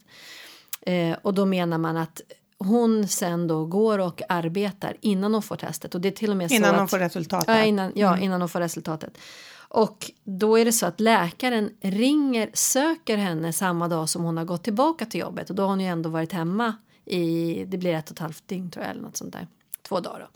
Eh, 0.81 1.15
och 1.21 1.33
då 1.33 1.45
menar 1.45 1.77
man 1.77 1.97
att 1.97 2.21
hon 2.65 3.07
sen 3.07 3.47
då 3.47 3.65
går 3.65 3.99
och 3.99 4.21
arbetar 4.29 4.97
innan 5.01 5.33
hon 5.33 5.43
får 5.43 5.55
testet. 5.55 5.95
Och 5.95 6.01
det 6.01 6.07
är 6.07 6.11
till 6.11 6.31
och 6.31 6.37
med 6.37 6.51
Innan 6.51 6.69
så 6.69 6.75
hon 6.75 6.83
att, 6.83 6.89
får 6.89 6.99
resultatet. 6.99 7.47
Ja, 7.47 7.63
innan, 7.63 7.91
ja, 7.95 8.17
innan 8.17 8.41
hon 8.41 8.49
får 8.49 8.59
resultatet. 8.59 9.17
Och 9.73 10.11
då 10.23 10.59
är 10.59 10.65
det 10.65 10.71
så 10.71 10.85
att 10.85 10.99
läkaren 10.99 11.69
ringer, 11.81 12.49
söker 12.53 13.17
henne 13.17 13.53
samma 13.53 13.87
dag 13.87 14.09
som 14.09 14.23
hon 14.23 14.37
har 14.37 14.45
gått 14.45 14.63
tillbaka 14.63 15.05
till 15.05 15.19
jobbet. 15.19 15.49
Och 15.49 15.55
då 15.55 15.63
har 15.63 15.69
hon 15.69 15.79
ju 15.79 15.87
ändå 15.87 16.09
varit 16.09 16.31
hemma 16.31 16.75
i, 17.05 17.65
det 17.67 17.77
blir 17.77 17.93
ett 17.93 18.09
och 18.09 18.15
ett 18.15 18.19
halvt 18.19 18.47
dygn 18.47 18.71
tror 18.71 18.85
jag, 18.85 18.91
eller 18.91 19.01
något 19.01 19.17
sånt 19.17 19.33
där. 19.33 19.47
Två 19.81 19.99
dagar 19.99 20.19
då. 20.19 20.27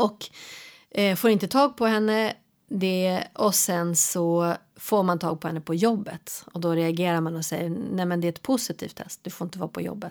Och 0.00 0.26
eh, 0.90 1.16
får 1.16 1.30
inte 1.30 1.48
tag 1.48 1.76
på 1.76 1.86
henne. 1.86 2.34
Det, 2.70 3.24
och 3.34 3.54
sen 3.54 3.96
så 3.96 4.54
får 4.76 5.02
man 5.02 5.18
tag 5.18 5.40
på 5.40 5.46
henne 5.46 5.60
på 5.60 5.74
jobbet. 5.74 6.44
Och 6.52 6.60
då 6.60 6.72
reagerar 6.72 7.20
man 7.20 7.36
och 7.36 7.44
säger, 7.44 7.70
nej 7.92 8.06
men 8.06 8.20
det 8.20 8.26
är 8.26 8.32
ett 8.32 8.42
positivt 8.42 8.96
test, 8.96 9.20
du 9.22 9.30
får 9.30 9.44
inte 9.44 9.58
vara 9.58 9.68
på 9.68 9.80
jobbet. 9.80 10.10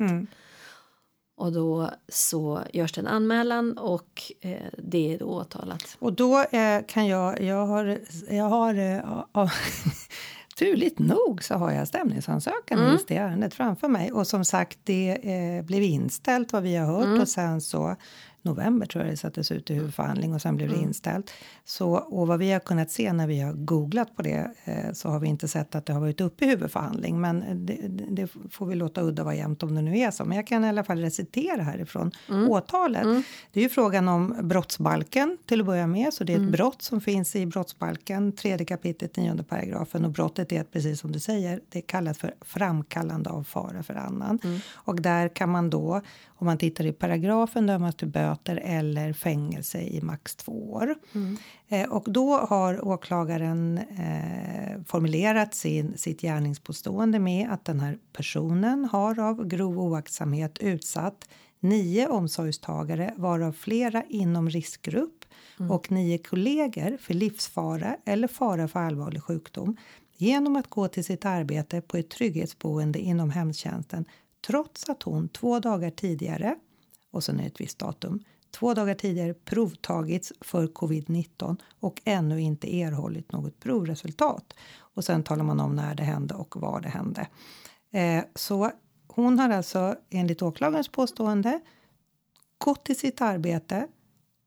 Och 1.38 1.52
då 1.52 1.90
så 2.10 2.62
görs 2.74 2.92
det 2.92 3.02
en 3.02 3.08
anmälan 3.08 3.78
och 3.78 4.22
eh, 4.42 4.58
det 4.78 5.14
är 5.14 5.20
då 5.20 5.26
åtalat. 5.26 5.98
Och 6.00 6.14
då 6.14 6.40
eh, 6.52 6.82
kan 6.88 7.08
jag, 7.08 7.42
jag 7.42 7.66
har, 7.68 8.00
jag 8.30 8.44
har 8.50 8.74
eh, 8.74 9.00
turligt 10.60 11.00
nog 11.00 11.44
så 11.44 11.54
har 11.56 11.72
jag 11.72 11.88
stämningsansökan 11.88 12.78
Mm. 12.80 12.90
i 12.90 12.94
just 12.94 13.08
det 13.08 13.16
ärendet 13.18 13.54
framför 13.54 13.88
mig. 13.88 14.12
Och 14.12 14.28
som 14.28 14.46
sagt, 14.46 14.80
det 14.84 15.10
eh, 15.24 15.66
blev 15.66 15.84
inställt 15.84 16.54
vad 16.54 16.64
vi 16.64 16.76
har 16.76 16.86
hört 16.86 17.06
Mm. 17.06 17.22
och 17.22 17.28
sen 17.28 17.62
så 17.62 17.96
november 18.48 18.86
tror 18.86 19.04
jag 19.04 19.14
det 19.14 19.18
sattes 19.18 19.52
ut 19.52 19.70
i 19.72 19.74
huvudförhandling 19.74 20.34
och 20.34 20.42
sen 20.42 20.56
blev 20.56 20.68
Mm. 20.70 20.80
det 20.80 20.88
inställt. 20.88 21.32
Så, 21.66 21.92
och 21.92 22.28
vad 22.28 22.40
vi 22.40 22.52
har 22.52 22.60
kunnat 22.60 22.92
se 22.92 23.14
när 23.14 23.28
vi 23.28 23.40
har 23.42 23.54
googlat 23.54 24.16
på 24.16 24.22
det 24.22 24.52
eh, 24.66 24.94
så 24.94 25.10
har 25.10 25.20
vi 25.20 25.28
inte 25.28 25.48
sett 25.48 25.76
att 25.76 25.86
det 25.86 25.94
har 25.94 26.00
varit 26.00 26.22
uppe 26.22 26.46
i 26.46 26.48
huvudförhandling. 26.48 27.22
Men 27.22 27.66
det, 27.66 27.78
det 28.10 28.28
får 28.52 28.66
vi 28.66 28.76
låta 28.76 29.02
udda 29.02 29.24
vara 29.24 29.36
jämnt 29.36 29.64
om 29.64 29.76
det 29.76 29.82
nu 29.82 29.98
är 29.98 30.12
så. 30.12 30.26
Men 30.26 30.36
jag 30.38 30.48
kan 30.48 30.66
i 30.66 30.70
alla 30.70 30.84
fall 30.84 31.00
recitera 31.00 31.62
härifrån 31.64 32.12
åtalet. 32.50 33.26
Det 33.54 33.60
är 33.60 33.64
ju 33.64 33.70
frågan 33.70 34.08
om 34.08 34.36
brottsbalken 34.42 35.38
till 35.46 35.60
att 35.60 35.66
börja 35.66 35.88
med. 35.88 36.14
Så 36.14 36.24
det 36.24 36.34
är 36.34 36.38
ett 36.46 36.52
brott 36.52 36.82
som 36.82 37.02
finns 37.02 37.36
i 37.36 37.46
brottsbalken, 37.46 38.32
tredje 38.32 38.66
kapitlet, 38.66 39.18
nionde 39.18 39.44
paragrafen. 39.44 40.06
Och 40.06 40.12
brottet 40.12 40.52
är 40.52 40.64
precis 40.64 41.00
som 41.00 41.12
du 41.12 41.20
säger, 41.20 41.60
det 41.70 41.82
kallas 41.82 42.18
för 42.18 42.34
framkallande 42.42 43.30
av 43.30 43.44
fara 43.44 43.84
för 43.84 43.94
annan. 43.96 44.40
Och 44.74 45.02
där 45.02 45.30
kan 45.30 45.50
man 45.50 45.70
då, 45.70 46.02
om 46.28 46.46
man 46.46 46.58
tittar 46.58 46.86
i 46.86 46.92
paragrafen, 46.94 47.68
dömas 47.68 47.96
till 47.96 48.08
böter 48.08 48.37
eller 48.46 49.14
fängelse 49.14 49.82
i 49.82 50.02
max 50.02 50.36
två 50.36 50.72
år. 50.72 50.96
Eh, 51.68 51.90
och 51.90 52.04
då 52.08 52.38
har 52.38 52.88
åklagaren 52.88 53.78
eh, 53.78 54.84
formulerat 54.86 55.56
sin, 55.56 55.98
sitt 55.98 56.22
gärningspåstående 56.22 57.20
med 57.20 57.50
att 57.52 57.66
den 57.66 57.80
här 57.80 57.98
personen 58.14 58.86
har 58.86 59.20
av 59.20 59.48
grov 59.48 59.80
oaktsamhet 59.80 60.58
utsatt 60.58 61.30
nio 61.60 62.08
omsorgstagare 62.08 63.14
varav 63.16 63.52
flera 63.52 64.04
inom 64.10 64.50
riskgrupp 64.50 65.26
och 65.70 65.92
nio 65.92 66.18
kollegor 66.18 66.98
för 66.98 67.14
livsfara 67.14 67.98
eller 68.06 68.28
fara 68.28 68.68
för 68.68 68.80
allvarlig 68.80 69.24
sjukdom 69.24 69.78
genom 70.18 70.56
att 70.56 70.70
gå 70.70 70.88
till 70.88 71.06
sitt 71.06 71.26
arbete 71.26 71.82
på 71.82 71.98
ett 71.98 72.10
trygghetsboende 72.10 73.00
inom 73.00 73.30
hemtjänsten 73.30 74.06
trots 74.48 74.90
att 74.90 75.04
hon 75.04 75.30
två 75.30 75.60
dagar 75.60 75.90
tidigare, 75.90 76.56
och 77.18 77.24
sen 77.24 77.40
är 77.40 77.48
ett 77.48 77.62
visst 77.62 77.80
datum, 77.80 78.24
två 78.52 78.74
dagar 78.74 78.94
tidigare 78.94 79.34
provtagits 79.34 80.34
för 80.42 80.68
covid-19 80.68 81.58
och 81.80 82.02
ännu 82.06 82.42
inte 82.42 82.76
erhållit 82.76 83.32
något 83.32 83.60
provresultat. 83.60 84.54
Och 84.78 85.04
sen 85.04 85.24
talar 85.24 85.44
man 85.44 85.60
om 85.60 85.76
när 85.76 85.96
det 85.96 86.04
hände 86.04 86.34
och 86.34 86.56
var 86.62 86.82
det 86.82 86.90
hände. 86.90 87.28
Eh, 87.92 88.24
så 88.36 88.72
hon 89.08 89.40
har 89.40 89.50
alltså 89.50 89.96
enligt 90.10 90.42
åklagarens 90.42 90.90
påstående 90.90 91.60
gått 92.58 92.86
till 92.86 93.00
sitt 93.00 93.22
arbete 93.22 93.88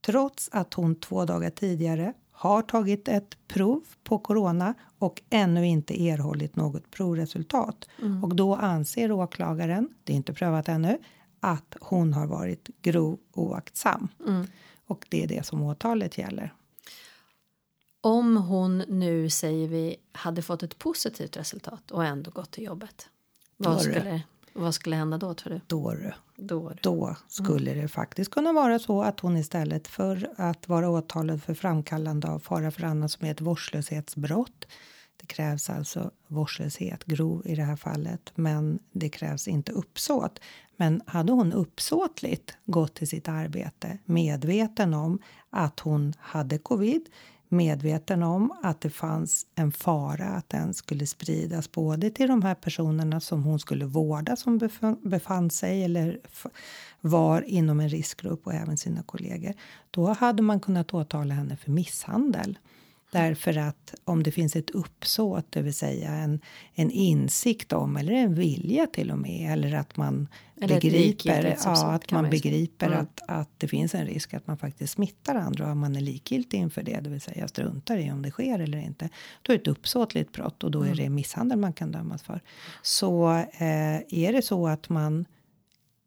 trots 0.07 0.49
att 0.53 0.75
hon 0.75 0.95
två 0.95 1.25
dagar 1.25 1.51
tidigare 1.51 2.13
har 2.33 2.63
tagit 2.63 3.09
ett 3.09 3.49
prov 3.49 3.85
på 4.05 4.19
corona 4.19 4.75
och 4.99 5.23
ännu 5.31 5.67
inte 5.67 6.03
erhållit 6.03 6.57
något 6.57 6.91
provresultat. 6.91 7.89
Mm. 8.03 8.25
Och 8.25 8.35
då 8.35 8.55
anser 8.55 9.13
åklagaren, 9.13 9.89
det 10.05 10.13
är 10.13 10.17
inte 10.17 10.33
prövat 10.33 10.69
ännu, 10.69 10.99
att 11.41 11.77
hon 11.81 12.13
har 12.13 12.27
varit 12.27 12.69
grov 12.83 13.19
oaktsam. 13.33 14.09
Mm. 14.27 14.47
Och 14.87 15.07
det 15.09 15.23
är 15.23 15.27
det 15.27 15.47
som 15.47 15.63
åtalet 15.63 16.19
gäller. 16.19 16.55
Om 18.01 18.37
hon 18.37 18.79
nu, 18.79 19.31
säger 19.31 19.69
vi, 19.69 19.97
hade 20.13 20.43
fått 20.43 20.63
ett 20.63 20.79
positivt 20.79 21.37
resultat 21.37 21.91
och 21.91 22.05
ändå 22.05 22.31
gått 22.31 22.51
till 22.51 22.65
jobbet. 22.65 23.09
Vad 23.57 23.81
skulle, 23.81 24.23
vad 24.53 24.75
skulle 24.75 24.97
hända 24.97 25.19
då 25.19 25.35
tror 25.35 25.53
du? 25.53 25.61
Då, 25.67 26.13
då. 26.37 26.73
då 26.83 27.17
skulle 27.29 27.71
mm. 27.71 27.83
det 27.83 27.89
faktiskt 27.89 28.31
kunna 28.31 28.53
vara 28.53 28.79
så 28.79 29.03
att 29.03 29.21
hon 29.21 29.37
istället 29.37 29.89
för 29.89 30.31
att 30.37 30.69
vara 30.69 30.91
åtalad 30.91 31.43
för 31.43 31.55
framkallande 31.55 32.29
av 32.29 32.39
fara 32.39 32.71
för 32.71 32.85
annan 32.85 33.09
som 33.09 33.27
är 33.27 33.31
ett 33.31 33.41
vårdslöshetsbrott. 33.41 34.67
Det 35.21 35.27
krävs 35.27 35.71
alltså 35.71 36.11
vårdslöshet, 36.27 37.05
grov 37.05 37.43
i 37.45 37.55
det 37.55 37.63
här 37.63 37.77
fallet, 37.77 38.33
men 38.35 38.79
det 38.93 39.09
krävs 39.09 39.49
inte 39.49 39.73
uppsåt. 39.73 40.41
Men 40.77 41.03
hade 41.07 41.33
hon 41.33 41.53
uppsåtligt 41.53 42.57
gått 42.67 42.95
till 42.95 43.09
sitt 43.09 43.29
arbete 43.29 43.99
medveten 44.05 44.95
om 44.95 45.19
att 45.51 45.81
hon 45.81 46.13
hade 46.19 46.59
covid, 46.59 47.03
medveten 47.49 48.23
om 48.23 48.53
att 48.63 48.81
det 48.81 48.91
fanns 48.91 49.47
en 49.55 49.73
fara 49.73 50.25
att 50.25 50.49
den 50.49 50.75
skulle 50.75 51.07
spridas 51.07 51.73
både 51.73 52.11
till 52.11 52.29
de 52.29 52.43
här 52.43 52.55
personerna 52.55 53.21
som 53.21 53.43
hon 53.43 53.59
skulle 53.59 53.85
vårda 53.85 54.37
som 54.37 54.61
befann 55.03 55.51
sig 55.51 55.85
eller 55.85 56.21
var 57.01 57.43
inom 57.43 57.81
en 57.81 57.89
riskgrupp 57.89 58.47
och 58.47 58.55
även 58.55 58.77
sina 58.77 59.03
kollegor. 59.03 59.55
Då 59.91 60.07
hade 60.07 60.43
man 60.43 60.61
kunnat 60.61 60.95
åtala 60.95 61.35
henne 61.35 61.57
för 61.57 61.71
misshandel. 61.71 62.59
Därför 63.11 63.59
att 63.59 63.95
om 64.05 64.23
det 64.23 64.31
finns 64.31 64.57
ett 64.57 64.71
uppsåt, 64.71 65.47
det 65.51 65.63
vill 65.63 65.75
säga 65.75 66.11
en, 66.11 66.41
en 66.75 66.91
insikt 66.91 67.73
om 67.73 67.97
eller 67.97 68.13
en 68.13 68.35
vilja 68.35 68.87
till 68.87 69.11
och 69.11 69.19
med 69.19 69.53
eller 69.53 69.75
att 69.75 69.97
man 69.97 70.29
eller 70.61 70.81
begriper, 70.81 71.57
ja, 71.65 71.93
att 71.93 72.11
man 72.11 72.31
begriper 72.31 72.87
mm. 72.87 72.99
att, 72.99 73.21
att 73.29 73.51
det 73.59 73.69
finns 73.69 73.95
en 73.95 74.07
risk 74.07 74.35
att 74.35 74.47
man 74.47 74.59
faktiskt 74.59 74.93
smittar 74.93 75.35
andra 75.35 75.71
och 75.71 75.77
man 75.77 75.97
är 75.97 76.01
likgiltig 76.01 76.59
inför 76.59 76.83
det, 76.83 77.01
det 77.01 77.11
vill 77.11 77.21
säga 77.21 77.49
struntar 77.49 77.99
i 77.99 78.11
om 78.11 78.23
det 78.23 78.31
sker 78.31 78.59
eller 78.59 78.79
inte. 78.79 79.09
Då 79.43 79.53
är 79.53 79.57
det 79.57 79.63
ett 79.63 79.69
uppsåtligt 79.69 80.33
brott 80.33 80.65
och 80.65 80.71
då 80.71 80.79
mm. 80.81 80.93
är 80.93 80.97
det 80.97 81.09
misshandel 81.11 81.59
man 81.59 81.73
kan 81.73 81.93
dömas 81.93 82.23
för. 82.23 82.41
Så 82.83 83.31
eh, 83.37 83.97
är 84.09 84.33
det 84.33 84.43
så 84.43 84.69
att 84.69 84.89
man 84.89 85.25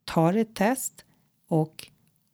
tar 0.05 0.33
ett 0.33 0.55
test 0.55 1.05
och 1.47 1.87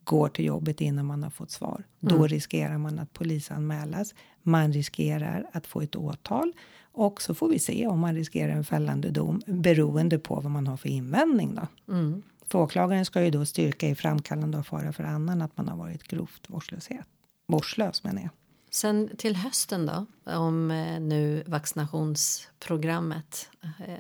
går 0.10 0.30
till 0.30 0.46
jobbet 0.46 0.82
innan 0.82 1.06
man 1.06 1.24
har 1.24 1.30
fått 1.30 1.52
svar. 1.52 1.84
Mm. 2.04 2.18
Då 2.18 2.28
riskerar 2.28 2.78
man 2.78 3.00
att 3.00 3.14
polisanmälas. 3.14 4.16
Man 4.42 4.74
riskerar 4.74 5.50
att 5.54 5.68
få 5.68 5.82
ett 5.82 5.96
åtal 5.96 6.54
och 6.82 7.22
så 7.22 7.34
får 7.34 7.50
vi 7.50 7.60
se 7.60 7.88
om 7.88 8.00
man 8.00 8.16
riskerar 8.16 8.52
en 8.52 8.64
fällande 8.64 9.10
dom 9.10 9.42
beroende 9.48 10.20
på 10.20 10.36
vad 10.36 10.52
man 10.52 10.68
har 10.68 10.78
för 10.78 10.90
invändning. 10.90 11.56
Då. 11.56 11.94
Mm. 11.94 12.22
För 12.48 12.60
åklagaren 12.60 13.06
ska 13.06 13.24
ju 13.24 13.32
då 13.32 13.46
styrka 13.46 13.88
i 13.88 13.96
framkallande 13.96 14.58
av 14.58 14.64
fara 14.64 14.94
för 14.94 15.04
annan 15.04 15.42
att 15.42 15.58
man 15.58 15.68
har 15.68 15.78
varit 15.78 16.04
grovt 16.04 16.42
vårdslöshet. 16.48 17.06
Vårdslös 17.48 18.04
menar 18.04 18.22
jag. 18.22 18.30
Sen 18.72 19.10
till 19.18 19.36
hösten 19.36 19.86
då, 19.86 20.06
om 20.32 20.72
eh, 20.72 21.00
nu 21.00 21.44
vaccinationsprogrammet 21.48 23.50
eh, 23.62 23.96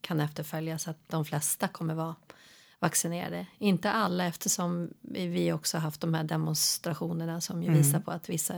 kan 0.00 0.20
efterföljas 0.20 0.88
att 0.88 1.08
de 1.08 1.24
flesta 1.24 1.68
kommer 1.68 1.94
vara 1.94 2.14
vaccinerade. 2.78 3.46
Inte 3.58 3.90
alla 3.90 4.26
eftersom 4.26 4.90
vi 5.10 5.52
också 5.52 5.78
haft 5.78 6.00
de 6.00 6.14
här 6.14 6.24
demonstrationerna 6.24 7.40
som 7.40 7.62
ju 7.62 7.68
mm. 7.68 7.82
visar 7.82 8.00
på 8.00 8.10
att 8.10 8.28
vissa 8.28 8.54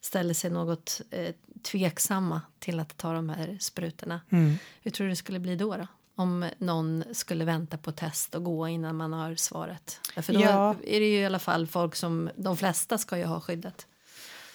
ställer 0.00 0.34
sig 0.34 0.50
något 0.50 1.00
eh, 1.10 1.34
tveksamma 1.62 2.40
till 2.58 2.80
att 2.80 2.96
ta 2.96 3.12
de 3.12 3.28
här 3.28 3.56
sprutorna. 3.60 4.20
Mm. 4.30 4.54
Hur 4.82 4.90
tror 4.90 5.04
du 5.04 5.10
det 5.10 5.16
skulle 5.16 5.40
bli 5.40 5.56
då? 5.56 5.76
då? 5.76 5.86
Om 6.16 6.48
någon 6.58 7.04
skulle 7.12 7.44
vänta 7.44 7.78
på 7.78 7.92
test 7.92 8.34
och 8.34 8.44
gå 8.44 8.68
innan 8.68 8.96
man 8.96 9.12
har 9.12 9.34
svaret. 9.34 10.00
För 10.16 10.32
då 10.32 10.40
ja. 10.40 10.74
är 10.84 11.00
det 11.00 11.06
ju 11.06 11.18
i 11.18 11.26
alla 11.26 11.38
fall 11.38 11.66
folk 11.66 11.94
som, 11.94 12.30
de 12.36 12.56
flesta 12.56 12.98
ska 12.98 13.18
ju 13.18 13.24
ha 13.24 13.40
skyddet. 13.40 13.86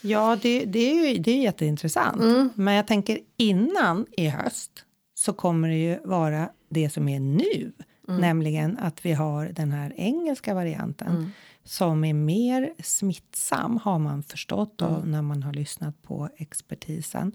Ja, 0.01 0.37
det, 0.41 0.65
det, 0.65 0.79
är, 0.79 1.07
ju, 1.07 1.17
det 1.17 1.31
är 1.31 1.41
jätteintressant. 1.43 2.21
Mm. 2.21 2.49
Men 2.55 2.73
jag 2.73 2.87
tänker 2.87 3.19
innan 3.37 4.05
i 4.11 4.27
höst 4.27 4.85
så 5.13 5.33
kommer 5.33 5.69
det 5.69 5.77
ju 5.77 5.99
vara 6.03 6.49
det 6.69 6.89
som 6.89 7.09
är 7.09 7.19
nu. 7.19 7.71
Mm. 8.09 8.21
Nämligen 8.21 8.77
att 8.77 9.05
vi 9.05 9.13
har 9.13 9.45
den 9.45 9.71
här 9.71 9.93
engelska 9.97 10.53
varianten 10.53 11.15
mm. 11.15 11.31
som 11.63 12.03
är 12.03 12.13
mer 12.13 12.73
smittsam 12.83 13.77
har 13.77 13.99
man 13.99 14.23
förstått 14.23 14.81
mm. 14.81 15.11
när 15.11 15.21
man 15.21 15.43
har 15.43 15.53
lyssnat 15.53 16.01
på 16.01 16.29
expertisen. 16.37 17.31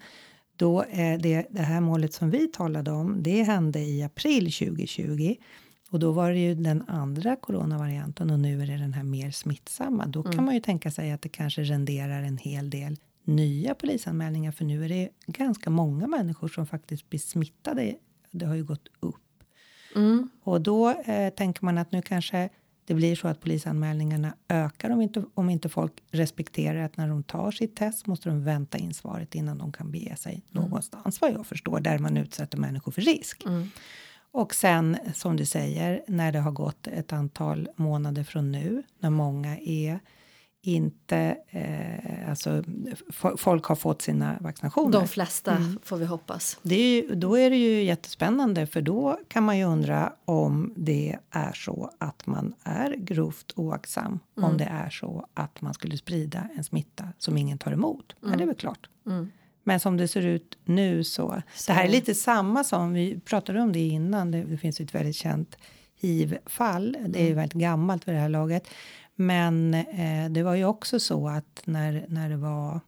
Då 0.56 0.84
är 0.90 1.18
det, 1.18 1.46
det 1.50 1.62
här 1.62 1.80
målet 1.80 2.12
som 2.12 2.30
vi 2.30 2.48
talade 2.48 2.90
om, 2.90 3.22
det 3.22 3.42
hände 3.42 3.80
i 3.80 4.02
april 4.02 4.52
2020 4.52 5.34
och 5.90 5.98
då 5.98 6.12
var 6.12 6.30
det 6.30 6.38
ju 6.38 6.54
den 6.54 6.84
andra 6.88 7.36
coronavarianten 7.36 8.30
och 8.30 8.40
nu 8.40 8.62
är 8.62 8.66
det 8.66 8.76
den 8.76 8.92
här 8.92 9.02
mer 9.02 9.30
smittsamma. 9.30 10.06
Då 10.06 10.22
kan 10.22 10.32
mm. 10.32 10.44
man 10.44 10.54
ju 10.54 10.60
tänka 10.60 10.90
sig 10.90 11.12
att 11.12 11.22
det 11.22 11.28
kanske 11.28 11.62
renderar 11.62 12.22
en 12.22 12.38
hel 12.38 12.70
del 12.70 12.96
nya 13.24 13.74
polisanmälningar 13.74 14.52
för 14.52 14.64
nu 14.64 14.84
är 14.84 14.88
det 14.88 15.08
ganska 15.26 15.70
många 15.70 16.06
människor 16.06 16.48
som 16.48 16.66
faktiskt 16.66 17.10
blir 17.10 17.20
smittade. 17.20 17.94
Det 18.30 18.46
har 18.46 18.54
ju 18.54 18.64
gått 18.64 18.88
upp 19.00 19.23
Mm. 19.94 20.28
Och 20.42 20.60
då 20.60 20.90
eh, 20.90 21.30
tänker 21.30 21.64
man 21.64 21.78
att 21.78 21.92
nu 21.92 22.02
kanske 22.02 22.48
det 22.86 22.94
blir 22.94 23.16
så 23.16 23.28
att 23.28 23.40
polisanmälningarna 23.40 24.34
ökar 24.48 24.90
om 24.90 25.00
inte, 25.00 25.24
om 25.34 25.50
inte 25.50 25.68
folk 25.68 25.92
respekterar 26.10 26.84
att 26.84 26.96
när 26.96 27.08
de 27.08 27.22
tar 27.22 27.50
sitt 27.50 27.76
test 27.76 28.06
måste 28.06 28.28
de 28.28 28.44
vänta 28.44 28.78
in 28.78 28.94
svaret 28.94 29.34
innan 29.34 29.58
de 29.58 29.72
kan 29.72 29.90
bege 29.90 30.16
sig 30.16 30.32
mm. 30.32 30.64
någonstans 30.64 31.20
vad 31.20 31.32
jag 31.32 31.46
förstår 31.46 31.80
där 31.80 31.98
man 31.98 32.16
utsätter 32.16 32.58
människor 32.58 32.92
för 32.92 33.02
risk. 33.02 33.44
Mm. 33.44 33.70
Och 34.30 34.54
sen 34.54 34.96
som 35.14 35.36
du 35.36 35.44
säger 35.44 36.02
när 36.08 36.32
det 36.32 36.38
har 36.38 36.52
gått 36.52 36.86
ett 36.86 37.12
antal 37.12 37.68
månader 37.76 38.24
från 38.24 38.52
nu 38.52 38.82
när 38.98 39.10
många 39.10 39.58
är 39.58 40.00
inte, 40.66 41.36
eh, 41.50 42.30
alltså 42.30 42.64
folk 43.36 43.64
har 43.64 43.76
fått 43.76 44.02
sina 44.02 44.36
vaccinationer. 44.40 44.92
De 44.92 45.08
flesta 45.08 45.56
mm. 45.56 45.78
får 45.82 45.96
vi 45.96 46.06
hoppas. 46.06 46.58
Det 46.62 46.74
är 46.74 47.02
ju, 47.02 47.14
då 47.14 47.38
är 47.38 47.50
det 47.50 47.56
ju 47.56 47.82
jättespännande 47.82 48.66
för 48.66 48.82
då 48.82 49.18
kan 49.28 49.42
man 49.42 49.58
ju 49.58 49.64
undra 49.64 50.12
om 50.24 50.72
det 50.76 51.16
är 51.30 51.52
så 51.52 51.90
att 51.98 52.26
man 52.26 52.54
är 52.62 52.94
grovt 52.96 53.52
oaktsam. 53.56 54.18
Mm. 54.36 54.50
Om 54.50 54.58
det 54.58 54.64
är 54.64 54.90
så 54.90 55.26
att 55.34 55.60
man 55.60 55.74
skulle 55.74 55.96
sprida 55.96 56.48
en 56.56 56.64
smitta 56.64 57.08
som 57.18 57.36
ingen 57.36 57.58
tar 57.58 57.72
emot. 57.72 58.16
Mm. 58.22 58.32
Ja, 58.32 58.38
det 58.38 58.44
är 58.44 58.46
väl 58.46 58.56
klart. 58.56 58.88
Mm. 59.06 59.30
Men 59.64 59.80
som 59.80 59.96
det 59.96 60.08
ser 60.08 60.26
ut 60.26 60.58
nu 60.64 61.04
så. 61.04 61.42
så. 61.54 61.72
Det 61.72 61.76
här 61.76 61.84
är 61.84 61.88
lite 61.88 62.14
samma 62.14 62.64
som 62.64 62.92
vi 62.92 63.20
pratade 63.20 63.60
om 63.60 63.72
det 63.72 63.86
innan. 63.86 64.30
Det, 64.30 64.44
det 64.44 64.56
finns 64.56 64.80
ett 64.80 64.94
väldigt 64.94 65.16
känt 65.16 65.56
hiv-fall. 66.00 66.96
Det 67.08 67.18
är 67.18 67.26
mm. 67.26 67.36
väldigt 67.36 67.60
gammalt 67.60 68.08
vid 68.08 68.14
det 68.14 68.20
här 68.20 68.28
laget. 68.28 68.68
Men 69.14 69.74
eh, 69.74 70.30
det 70.30 70.42
var 70.42 70.54
ju 70.54 70.64
också 70.64 71.00
så 71.00 71.28
att 71.28 71.62
när, 71.64 72.06
när 72.08 72.30
det 72.30 72.36
var 72.36 72.80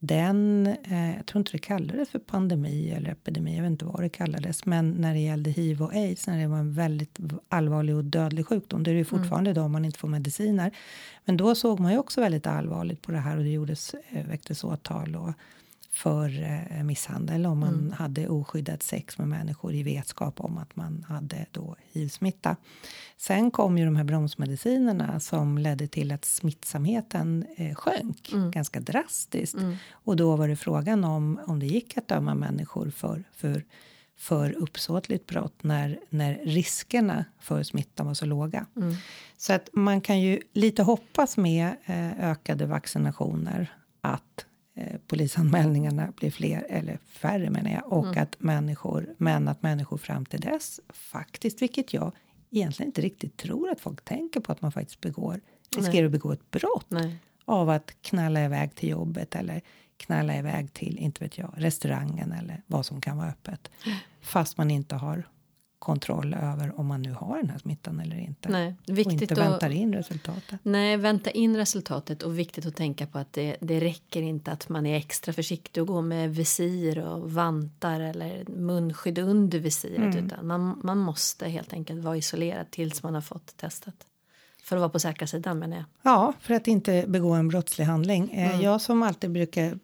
den, 0.00 0.66
eh, 0.66 1.16
jag 1.16 1.26
tror 1.26 1.40
inte 1.40 1.52
det 1.52 1.58
kallades 1.58 2.08
för 2.08 2.18
pandemi 2.18 2.90
eller 2.90 3.10
epidemi, 3.10 3.56
jag 3.56 3.62
vet 3.62 3.70
inte 3.70 3.84
vad 3.84 4.00
det 4.00 4.08
kallades, 4.08 4.66
men 4.66 4.90
när 4.90 5.14
det 5.14 5.20
gällde 5.20 5.50
hiv 5.50 5.82
och 5.82 5.92
aids, 5.92 6.26
när 6.26 6.38
det 6.38 6.46
var 6.46 6.58
en 6.58 6.74
väldigt 6.74 7.18
allvarlig 7.48 7.96
och 7.96 8.04
dödlig 8.04 8.46
sjukdom, 8.46 8.82
det 8.82 8.90
är 8.90 8.92
det 8.92 9.00
ju 9.00 9.06
mm. 9.08 9.20
fortfarande 9.20 9.50
mm. 9.50 9.54
idag 9.54 9.64
om 9.64 9.72
man 9.72 9.84
inte 9.84 9.98
får 9.98 10.08
mediciner. 10.08 10.76
Men 11.24 11.36
då 11.36 11.54
såg 11.54 11.80
man 11.80 11.92
ju 11.92 11.98
också 11.98 12.20
väldigt 12.20 12.46
allvarligt 12.46 13.02
på 13.02 13.12
det 13.12 13.18
här 13.18 13.36
och 13.36 13.42
det 13.42 13.50
gjordes, 13.50 13.94
eh, 13.94 14.26
väcktes 14.26 14.64
åtal 14.64 15.16
och 15.16 15.32
för 15.98 16.42
eh, 16.42 16.84
misshandel 16.84 17.46
om 17.46 17.58
man 17.58 17.74
mm. 17.74 17.92
hade 17.92 18.28
oskyddat 18.28 18.82
sex 18.82 19.18
med 19.18 19.28
människor 19.28 19.74
i 19.74 19.82
vetskap 19.82 20.40
om 20.40 20.58
att 20.58 20.76
man 20.76 21.04
hade 21.08 21.46
då 21.50 21.76
hiv-smitta. 21.92 22.56
Sen 23.16 23.50
kom 23.50 23.78
ju 23.78 23.84
de 23.84 23.96
här 23.96 24.04
bromsmedicinerna 24.04 25.20
som 25.20 25.58
ledde 25.58 25.86
till 25.86 26.12
att 26.12 26.24
smittsamheten 26.24 27.46
eh, 27.56 27.74
sjönk 27.74 28.32
mm. 28.32 28.50
ganska 28.50 28.80
drastiskt. 28.80 29.54
Mm. 29.54 29.76
Och 29.90 30.16
då 30.16 30.36
var 30.36 30.48
det 30.48 30.56
frågan 30.56 31.04
om 31.04 31.40
om 31.46 31.60
det 31.60 31.66
gick 31.66 31.96
att 31.96 32.08
döma 32.08 32.34
människor 32.34 32.90
för, 32.90 33.24
för 33.32 33.64
för 34.16 34.52
uppsåtligt 34.52 35.26
brott 35.26 35.62
när, 35.62 36.00
när 36.10 36.34
riskerna 36.44 37.24
för 37.40 37.62
smittan 37.62 38.06
var 38.06 38.14
så 38.14 38.26
låga. 38.26 38.66
Mm. 38.76 38.94
Så 39.36 39.52
att 39.52 39.68
man 39.72 40.00
kan 40.00 40.20
ju 40.20 40.40
lite 40.52 40.82
hoppas 40.82 41.36
med 41.36 41.76
eh, 41.84 42.30
ökade 42.30 42.66
vaccinationer 42.66 43.72
att 44.00 44.46
polisanmälningarna 45.06 46.12
blir 46.16 46.30
fler, 46.30 46.66
eller 46.68 46.98
färre 47.06 47.50
menar 47.50 47.70
jag, 47.70 47.92
och 47.92 48.06
Mm. 48.06 48.22
att 48.22 48.36
människor, 48.38 49.14
men 49.18 49.48
att 49.48 49.62
människor 49.62 49.96
fram 49.98 50.26
till 50.26 50.40
dess 50.40 50.80
faktiskt, 50.88 51.62
vilket 51.62 51.94
jag 51.94 52.12
egentligen 52.50 52.88
inte 52.88 53.00
riktigt 53.00 53.36
tror 53.36 53.70
att 53.70 53.80
folk 53.80 54.04
tänker 54.04 54.40
på 54.40 54.52
att 54.52 54.62
man 54.62 54.72
faktiskt 54.72 55.00
begår, 55.00 55.40
riskerar 55.76 56.06
att 56.06 56.12
begå 56.12 56.32
ett 56.32 56.50
brott 56.50 56.86
Nej. 56.88 57.16
av 57.44 57.70
att 57.70 57.96
knalla 58.02 58.44
iväg 58.44 58.74
till 58.74 58.88
jobbet 58.88 59.34
eller 59.34 59.60
knalla 59.96 60.36
iväg 60.38 60.72
till, 60.72 60.98
inte 60.98 61.24
vet 61.24 61.38
jag, 61.38 61.54
restaurangen 61.56 62.32
eller 62.32 62.62
vad 62.66 62.86
som 62.86 63.00
kan 63.00 63.16
vara 63.16 63.28
öppet. 63.28 63.70
Fast 64.20 64.58
man 64.58 64.70
inte 64.70 64.94
har 64.96 65.28
kontroll 65.78 66.34
över 66.34 66.80
om 66.80 66.86
man 66.86 67.02
nu 67.02 67.12
har 67.12 67.36
den 67.36 67.50
här 67.50 67.58
smittan 67.58 68.00
eller 68.00 68.16
inte. 68.18 68.48
Nej, 68.48 68.74
och 68.88 68.98
viktigt 68.98 69.20
inte 69.22 69.34
att- 69.34 69.52
väntar 69.52 69.70
in 69.70 69.94
resultatet. 69.94 70.60
Nej, 70.62 70.96
vänta 70.96 71.30
in 71.30 71.56
resultatet 71.56 72.22
och 72.22 72.38
viktigt 72.38 72.66
att 72.66 72.76
tänka 72.76 73.06
på 73.06 73.18
att 73.18 73.32
det, 73.32 73.56
det 73.60 73.80
räcker 73.80 74.22
inte 74.22 74.52
att 74.52 74.68
man 74.68 74.86
är 74.86 74.96
extra 74.96 75.32
försiktig 75.32 75.82
och 75.82 75.86
går 75.86 76.02
med 76.02 76.34
visir 76.34 76.98
och 76.98 77.32
vantar 77.32 78.00
eller 78.00 78.44
munskydd 78.48 79.18
under 79.18 79.58
visiret 79.58 80.16
utan 80.16 80.46
man, 80.46 80.80
man 80.84 80.98
måste 80.98 81.48
helt 81.48 81.72
enkelt 81.72 82.04
vara 82.04 82.16
isolerad 82.16 82.70
tills 82.70 83.02
man 83.02 83.14
har 83.14 83.20
fått 83.20 83.56
testet. 83.56 83.94
För 84.68 84.76
att 84.76 84.80
vara 84.80 84.90
på 84.90 84.98
säkra 84.98 85.26
sidan 85.26 85.58
menar 85.58 85.76
jag. 85.76 85.84
Ja, 86.02 86.32
för 86.40 86.54
att 86.54 86.68
inte 86.68 87.04
begå 87.08 87.32
en 87.32 87.48
brottslig 87.48 87.84
handling. 87.84 88.30
Eh, 88.30 88.62
Jag 88.62 88.80
som 88.80 89.02
alltid 89.02 89.30
brukar 89.30 89.78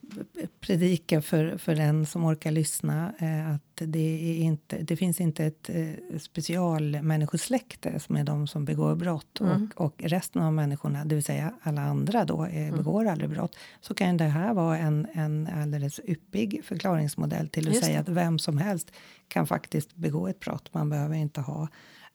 predika 0.61 1.23
för, 1.23 1.59
för 1.59 1.75
den 1.75 2.07
som 2.07 2.25
orkar 2.25 2.51
lyssna 2.51 3.13
eh, 3.19 3.55
att 3.55 3.61
det, 3.75 3.99
är 3.99 4.39
inte, 4.39 4.79
det 4.79 4.97
finns 4.97 5.21
inte 5.21 5.45
ett 5.45 5.71
eh, 5.71 6.19
specialmänniskosläkte 6.21 8.01
som 8.01 8.17
är 8.17 8.25
de 8.25 8.47
som 8.47 8.65
begår 8.65 8.95
brott 8.95 9.41
och, 9.41 9.85
och 9.85 9.95
resten 9.99 10.43
av 10.43 10.53
människorna, 10.53 11.05
det 11.05 11.15
vill 11.15 11.25
säga 11.25 11.55
alla 11.63 11.83
andra 11.83 12.25
då, 12.25 12.47
eh, 12.47 12.77
begår 12.77 13.05
aldrig 13.05 13.31
brott. 13.31 13.57
Så 13.81 13.95
kan 13.95 14.17
det 14.17 14.25
här 14.25 14.55
vara 14.55 14.79
en, 14.79 15.07
en 15.13 15.49
alldeles 15.63 16.01
yppig 16.05 16.61
förklaringsmodell 16.65 17.49
till 17.49 17.69
att 17.69 17.75
Just 17.75 17.87
säga 17.87 18.01
att 18.01 18.09
vem 18.09 18.39
som 18.39 18.59
helst 18.59 18.93
kan 19.29 19.47
faktiskt 19.47 19.95
begå 19.95 20.29
ett 20.29 20.41
brott. 20.41 20.75
Man 20.75 20.91
behöver 20.91 21.17
inte 21.17 21.41
ha 21.41 21.69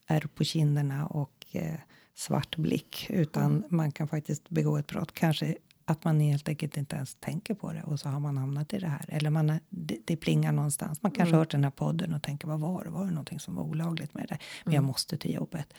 ärr 0.08 0.28
på 0.36 0.44
kinderna 0.44 1.06
och 1.08 1.46
eh, 1.52 1.74
svart 2.20 2.56
blick 2.56 3.06
utan 3.10 3.64
man 3.70 3.92
kan 3.92 4.08
faktiskt 4.08 4.50
begå 4.50 4.78
ett 4.78 4.88
brott. 4.88 5.12
Kanske 5.14 5.56
att 5.86 6.04
man 6.04 6.20
helt 6.20 6.50
enkelt 6.50 6.78
inte 6.78 6.96
ens 6.96 7.16
tänker 7.20 7.54
på 7.54 7.74
det 7.74 7.84
och 7.84 8.00
så 8.00 8.10
har 8.10 8.20
man 8.20 8.38
hamnat 8.38 8.74
i 8.74 8.80
det 8.80 8.88
här. 8.88 9.06
Eller 9.08 9.30
man, 9.30 9.50
är- 9.50 9.60
det, 9.70 9.98
det 10.06 10.16
plingar 10.18 10.52
någonstans. 10.52 11.04
Man 11.04 11.12
kanske 11.12 11.34
har 11.36 11.40
hört 11.40 11.52
den 11.52 11.64
här 11.64 11.72
podden 11.72 12.14
och 12.14 12.24
tänker 12.24 12.48
vad 12.48 12.60
var 12.60 12.84
det? 12.84 12.90
Var 12.90 13.06
det 13.06 13.12
någonting 13.12 13.40
som 13.40 13.56
var 13.56 13.64
olagligt 13.64 14.14
med 14.14 14.26
det? 14.30 14.38
Men 14.64 14.74
jag 14.74 14.84
måste 14.84 15.18
till 15.18 15.34
jobbet. 15.34 15.74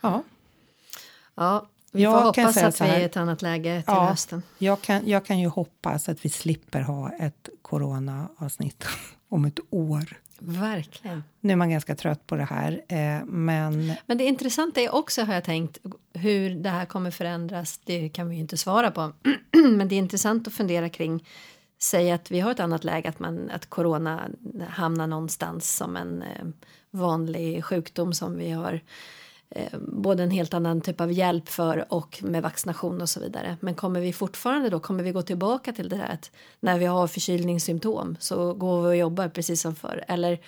Ja, 0.00 0.22
Ja, 1.34 1.68
vi 1.92 2.02
Jag 2.02 2.12
får 2.18 2.26
hoppas 2.26 2.56
att 2.56 2.80
vi 2.80 2.84
är 2.84 3.00
i 3.00 3.04
ett 3.04 3.16
annat 3.16 3.42
läge 3.42 3.82
till 3.82 3.94
Ja. 3.94 4.04
hösten. 4.08 4.42
jag 4.58 4.80
kan, 4.82 5.08
jag 5.08 5.24
kan 5.26 5.38
ju 5.38 5.48
hoppas 5.48 6.08
att 6.08 6.24
vi 6.24 6.28
slipper 6.28 6.80
ha 6.80 7.10
ett 7.12 7.48
corona-avsnitt 7.62 8.84
om 9.28 9.44
ett 9.44 9.58
år. 9.70 10.16
Verkligen. 10.38 11.24
Nu 11.40 11.52
är 11.52 11.56
man 11.56 11.70
ganska 11.70 11.94
trött 11.94 12.26
på 12.26 12.36
det 12.36 12.44
här, 12.44 12.82
eh, 12.88 13.24
men 13.24 13.92
Men 14.06 14.18
det 14.18 14.24
intressanta 14.24 14.80
är 14.80 14.94
också, 14.94 15.22
har 15.22 15.34
jag 15.34 15.44
tänkt, 15.44 15.78
hur 16.12 16.50
det 16.50 16.70
här 16.70 16.84
kommer 16.84 17.10
förändras. 17.10 17.80
Det 17.84 18.08
kan 18.08 18.28
vi 18.28 18.34
ju 18.34 18.40
inte 18.40 18.56
svara 18.56 18.90
på. 18.90 19.12
Men 19.52 19.88
det 19.88 19.94
är 19.94 19.98
intressant 19.98 20.46
att 20.46 20.54
fundera 20.54 20.88
kring. 20.88 21.24
Säg 21.80 22.10
att 22.10 22.30
vi 22.30 22.40
har 22.40 22.50
ett 22.50 22.60
annat 22.60 22.84
läge, 22.84 23.08
att, 23.08 23.18
man, 23.18 23.50
att 23.50 23.70
corona 23.70 24.28
hamnar 24.68 25.06
någonstans 25.06 25.76
som 25.76 25.96
en 25.96 26.22
eh, 26.22 26.46
vanlig 26.90 27.64
sjukdom 27.64 28.12
som 28.12 28.38
vi 28.38 28.50
har 28.50 28.80
både 29.78 30.22
en 30.22 30.30
helt 30.30 30.54
annan 30.54 30.80
typ 30.80 31.00
av 31.00 31.12
hjälp 31.12 31.48
för 31.48 31.92
och 31.92 32.18
med 32.22 32.42
vaccination 32.42 33.00
och 33.02 33.08
så 33.08 33.20
vidare. 33.20 33.56
Men 33.60 33.74
kommer 33.74 34.00
vi 34.00 34.12
fortfarande 34.12 34.70
då, 34.70 34.80
kommer 34.80 35.02
vi 35.04 35.12
gå 35.12 35.22
tillbaka 35.22 35.72
till 35.72 35.88
det 35.88 35.96
här 35.96 36.12
att 36.12 36.30
när 36.60 36.78
vi 36.78 36.86
har 36.86 37.06
förkylningssymptom 37.06 38.16
så 38.20 38.54
går 38.54 38.82
vi 38.82 38.88
och 38.88 38.96
jobbar 38.96 39.28
precis 39.28 39.60
som 39.60 39.76
förr? 39.76 40.04
Eller 40.08 40.38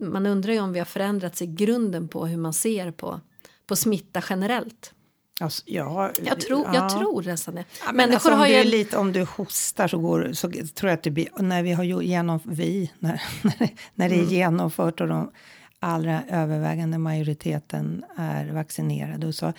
man 0.00 0.26
undrar 0.26 0.52
ju 0.52 0.60
om 0.60 0.72
vi 0.72 0.78
har 0.78 0.86
förändrats 0.86 1.42
i 1.42 1.46
grunden 1.46 2.08
på 2.08 2.26
hur 2.26 2.36
man 2.36 2.52
ser 2.52 2.90
på, 2.90 3.20
på 3.66 3.76
smitta 3.76 4.22
generellt. 4.28 4.92
alltså, 5.40 5.62
ja, 5.66 6.10
Jag 6.24 6.40
tror, 6.40 6.66
ja. 6.66 6.74
jag 6.74 6.90
tror 6.98 7.22
nästan 7.22 7.54
det. 7.54 7.64
Ja, 7.86 7.92
men 7.92 8.12
alltså, 8.12 8.32
om, 8.32 8.40
du 8.40 8.48
ju... 8.48 8.64
lite, 8.64 8.96
om 8.96 9.12
du 9.12 9.24
hostar 9.24 9.88
så, 9.88 9.98
går, 9.98 10.32
så 10.32 10.50
tror 10.50 10.90
jag 10.90 10.96
att 10.96 11.02
det 11.02 11.10
blir... 11.10 11.28
När 11.38 11.62
vi 11.62 11.72
har 11.72 11.84
genom, 11.84 12.40
vi, 12.44 12.92
när, 12.98 13.22
när 13.94 14.08
det 14.08 14.14
är 14.14 14.18
Mm. 14.18 14.34
genomfört 14.34 15.00
och 15.00 15.08
de 15.08 15.30
allra 15.80 16.22
övervägande 16.30 16.98
majoriteten 16.98 18.04
är 18.16 18.52
vaccinerade 18.52 19.26
och 19.26 19.34
så, 19.34 19.52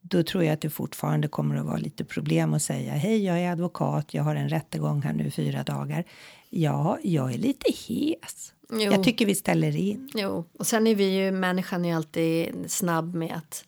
då 0.00 0.22
tror 0.22 0.44
jag 0.44 0.52
att 0.52 0.60
det 0.60 0.70
fortfarande 0.70 1.28
kommer 1.28 1.56
att 1.56 1.66
vara 1.66 1.76
lite 1.76 2.04
problem 2.04 2.54
att 2.54 2.62
säga 2.62 2.92
hej, 2.92 3.24
jag 3.24 3.40
är 3.40 3.52
advokat, 3.52 4.14
jag 4.14 4.22
har 4.22 4.36
en 4.36 4.48
rättegång 4.48 5.02
här 5.02 5.12
nu 5.12 5.30
fyra 5.30 5.62
dagar. 5.62 6.04
Ja, 6.50 6.98
jag 7.02 7.34
är 7.34 7.38
lite 7.38 7.66
hes. 7.72 8.52
Jo. 8.70 8.80
Jag 8.80 9.04
tycker 9.04 9.26
vi 9.26 9.34
ställer 9.34 9.76
in. 9.76 10.10
Jo, 10.14 10.44
och 10.58 10.66
sen 10.66 10.86
är 10.86 10.94
vi 10.94 11.16
ju, 11.16 11.32
människan 11.32 11.84
är 11.84 11.96
alltid 11.96 12.54
snabb 12.68 13.14
med 13.14 13.36
att 13.36 13.64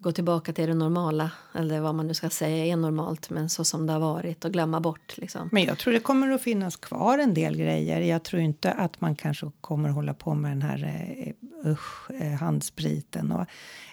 gå 0.00 0.12
tillbaka 0.12 0.52
till 0.52 0.68
det 0.68 0.74
normala, 0.74 1.30
eller 1.54 1.80
vad 1.80 1.94
man 1.94 2.06
nu 2.06 2.14
ska 2.14 2.30
säga 2.30 2.66
är 2.66 2.76
normalt, 2.76 3.30
men 3.30 3.48
så 3.50 3.64
som 3.64 3.86
det 3.86 3.92
har 3.92 4.00
varit 4.00 4.44
och 4.44 4.52
glömma 4.52 4.80
bort 4.80 5.18
liksom. 5.18 5.48
Men 5.52 5.64
jag 5.64 5.78
tror 5.78 5.92
det 5.92 6.00
kommer 6.00 6.30
att 6.30 6.42
finnas 6.42 6.76
kvar 6.76 7.18
en 7.18 7.34
del 7.34 7.56
grejer. 7.56 8.00
Jag 8.00 8.22
tror 8.22 8.42
inte 8.42 8.72
att 8.72 9.00
man 9.00 9.16
kanske 9.16 9.50
kommer 9.60 9.88
hålla 9.88 10.14
på 10.14 10.34
med 10.34 10.50
den 10.50 10.62
här 10.62 11.04
eh, 11.18 11.70
usch, 11.70 12.10
eh, 12.10 12.32
handspriten. 12.32 13.32
Och 13.32 13.46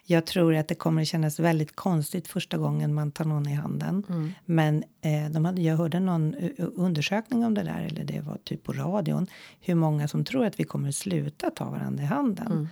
jag 0.04 0.26
tror 0.26 0.56
att 0.56 0.68
det 0.68 0.76
kommer 0.76 1.02
att 1.02 1.08
kännas 1.08 1.40
väldigt 1.40 1.76
konstigt 1.76 2.28
första 2.28 2.58
gången 2.58 2.94
man 2.94 3.12
tar 3.12 3.26
någon 3.26 3.48
i 3.48 3.54
handen. 3.54 4.04
Men 4.46 4.84
eh, 5.02 5.32
de 5.32 5.46
hade, 5.46 5.62
jag 5.62 5.78
hörde 5.78 6.00
någon 6.00 6.34
eh, 6.34 6.50
undersökning 6.58 7.46
om 7.46 7.54
det 7.54 7.64
där, 7.64 7.88
eller 7.90 8.04
det 8.04 8.22
var 8.22 8.38
typ 8.44 8.64
på 8.64 8.74
radion, 8.74 9.28
hur 9.60 9.76
många 9.76 10.08
som 10.08 10.26
tror 10.26 10.46
att 10.46 10.60
vi 10.60 10.64
kommer 10.64 10.90
att 10.90 10.96
sluta 10.96 11.50
ta 11.50 11.70
varandra 11.70 12.04
i 12.04 12.08
handen. 12.08 12.70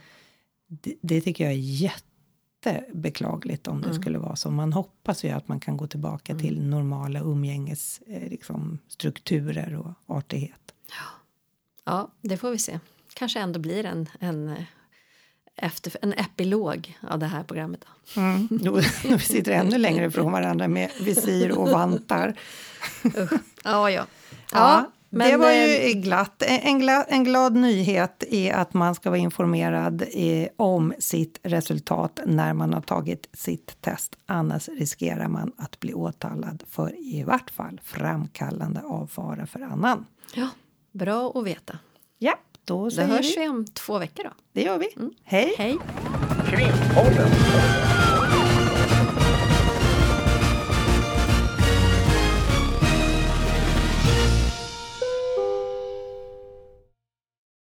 Det, 0.68 0.96
det 1.02 1.22
tycker 1.22 1.44
jag 1.44 1.54
är 1.54 1.58
jättebeklagligt 2.70 3.68
om 3.68 3.82
det 3.82 3.94
skulle 3.94 4.18
vara 4.18 4.36
så. 4.36 4.52
Man 4.52 4.74
hoppas 4.74 5.24
ju 5.24 5.30
att 5.30 5.48
man 5.48 5.60
kan 5.60 5.78
gå 5.78 5.88
tillbaka 5.88 6.36
till 6.36 6.62
normala 6.62 7.20
umgänges 7.20 8.02
eh, 8.08 8.30
liksom, 8.30 8.80
strukturer 8.88 9.76
och 9.76 10.18
artighet. 10.18 10.74
Ja, 11.84 12.12
det 12.22 12.38
får 12.38 12.52
vi 12.52 12.58
se. 12.58 12.80
Kanske 13.14 13.40
ändå 13.40 13.60
blir 13.60 13.86
en, 13.86 14.10
en, 14.20 14.50
eh, 14.50 14.64
efter, 15.56 15.98
en 16.02 16.14
epilog 16.14 16.98
av 17.02 17.20
det 17.20 17.26
här 17.26 17.44
programmet. 17.44 17.86
Då. 18.16 18.22
Mm. 18.22 18.48
Vi 19.04 19.20
sitter 19.20 19.52
ännu 19.52 19.78
längre 19.78 20.06
ifrån 20.06 20.32
varandra 20.32 20.68
med 20.68 20.92
visir 21.02 21.58
och 21.58 21.70
vantar. 21.70 22.36
Ja, 23.64 23.90
ja. 23.92 24.06
Ja, 24.52 24.92
men, 25.16 25.32
det 25.32 25.38
var 25.38 25.52
eh, 25.52 25.88
ju 25.88 25.94
glatt. 25.94 26.44
En, 26.48 26.80
glad, 26.80 27.06
en 27.08 27.24
glad 27.24 27.56
nyhet 27.56 28.24
är 28.30 28.54
att 28.54 28.74
man 28.74 28.96
ska 28.96 29.10
vara 29.10 29.20
informerad 29.20 30.02
eh, 30.14 30.48
om 30.58 30.94
sitt 31.00 31.40
resultat 31.44 32.20
när 32.26 32.54
man 32.54 32.74
har 32.74 32.82
tagit 32.82 33.30
sitt 33.34 33.82
test. 33.82 34.16
Annars 34.26 34.68
riskerar 34.70 35.28
man 35.28 35.52
att 35.58 35.80
bli 35.80 35.94
åtalad 35.94 36.64
för 36.70 36.96
i 37.00 37.24
vart 37.24 37.50
fall 37.52 37.82
framkallande 37.84 38.82
av 38.82 39.08
fara 39.08 39.46
för 39.46 39.60
annan. 39.60 40.06
Ja, 40.34 40.50
bra 40.92 41.32
att 41.36 41.46
veta. 41.46 41.80
Ja, 42.18 42.34
då 42.66 42.84
Då 42.84 42.92
säger 42.92 43.08
hörs 43.10 43.38
vi. 43.38 43.42
vi 43.42 43.48
om 43.50 43.66
två 43.66 43.98
veckor 43.98 44.24
då. 44.24 44.30
Det 44.54 44.62
gör 44.62 44.78
vi. 44.78 44.88
Hej! 45.24 45.54
Hej! 45.58 45.78
Krimpodden. 46.50 47.30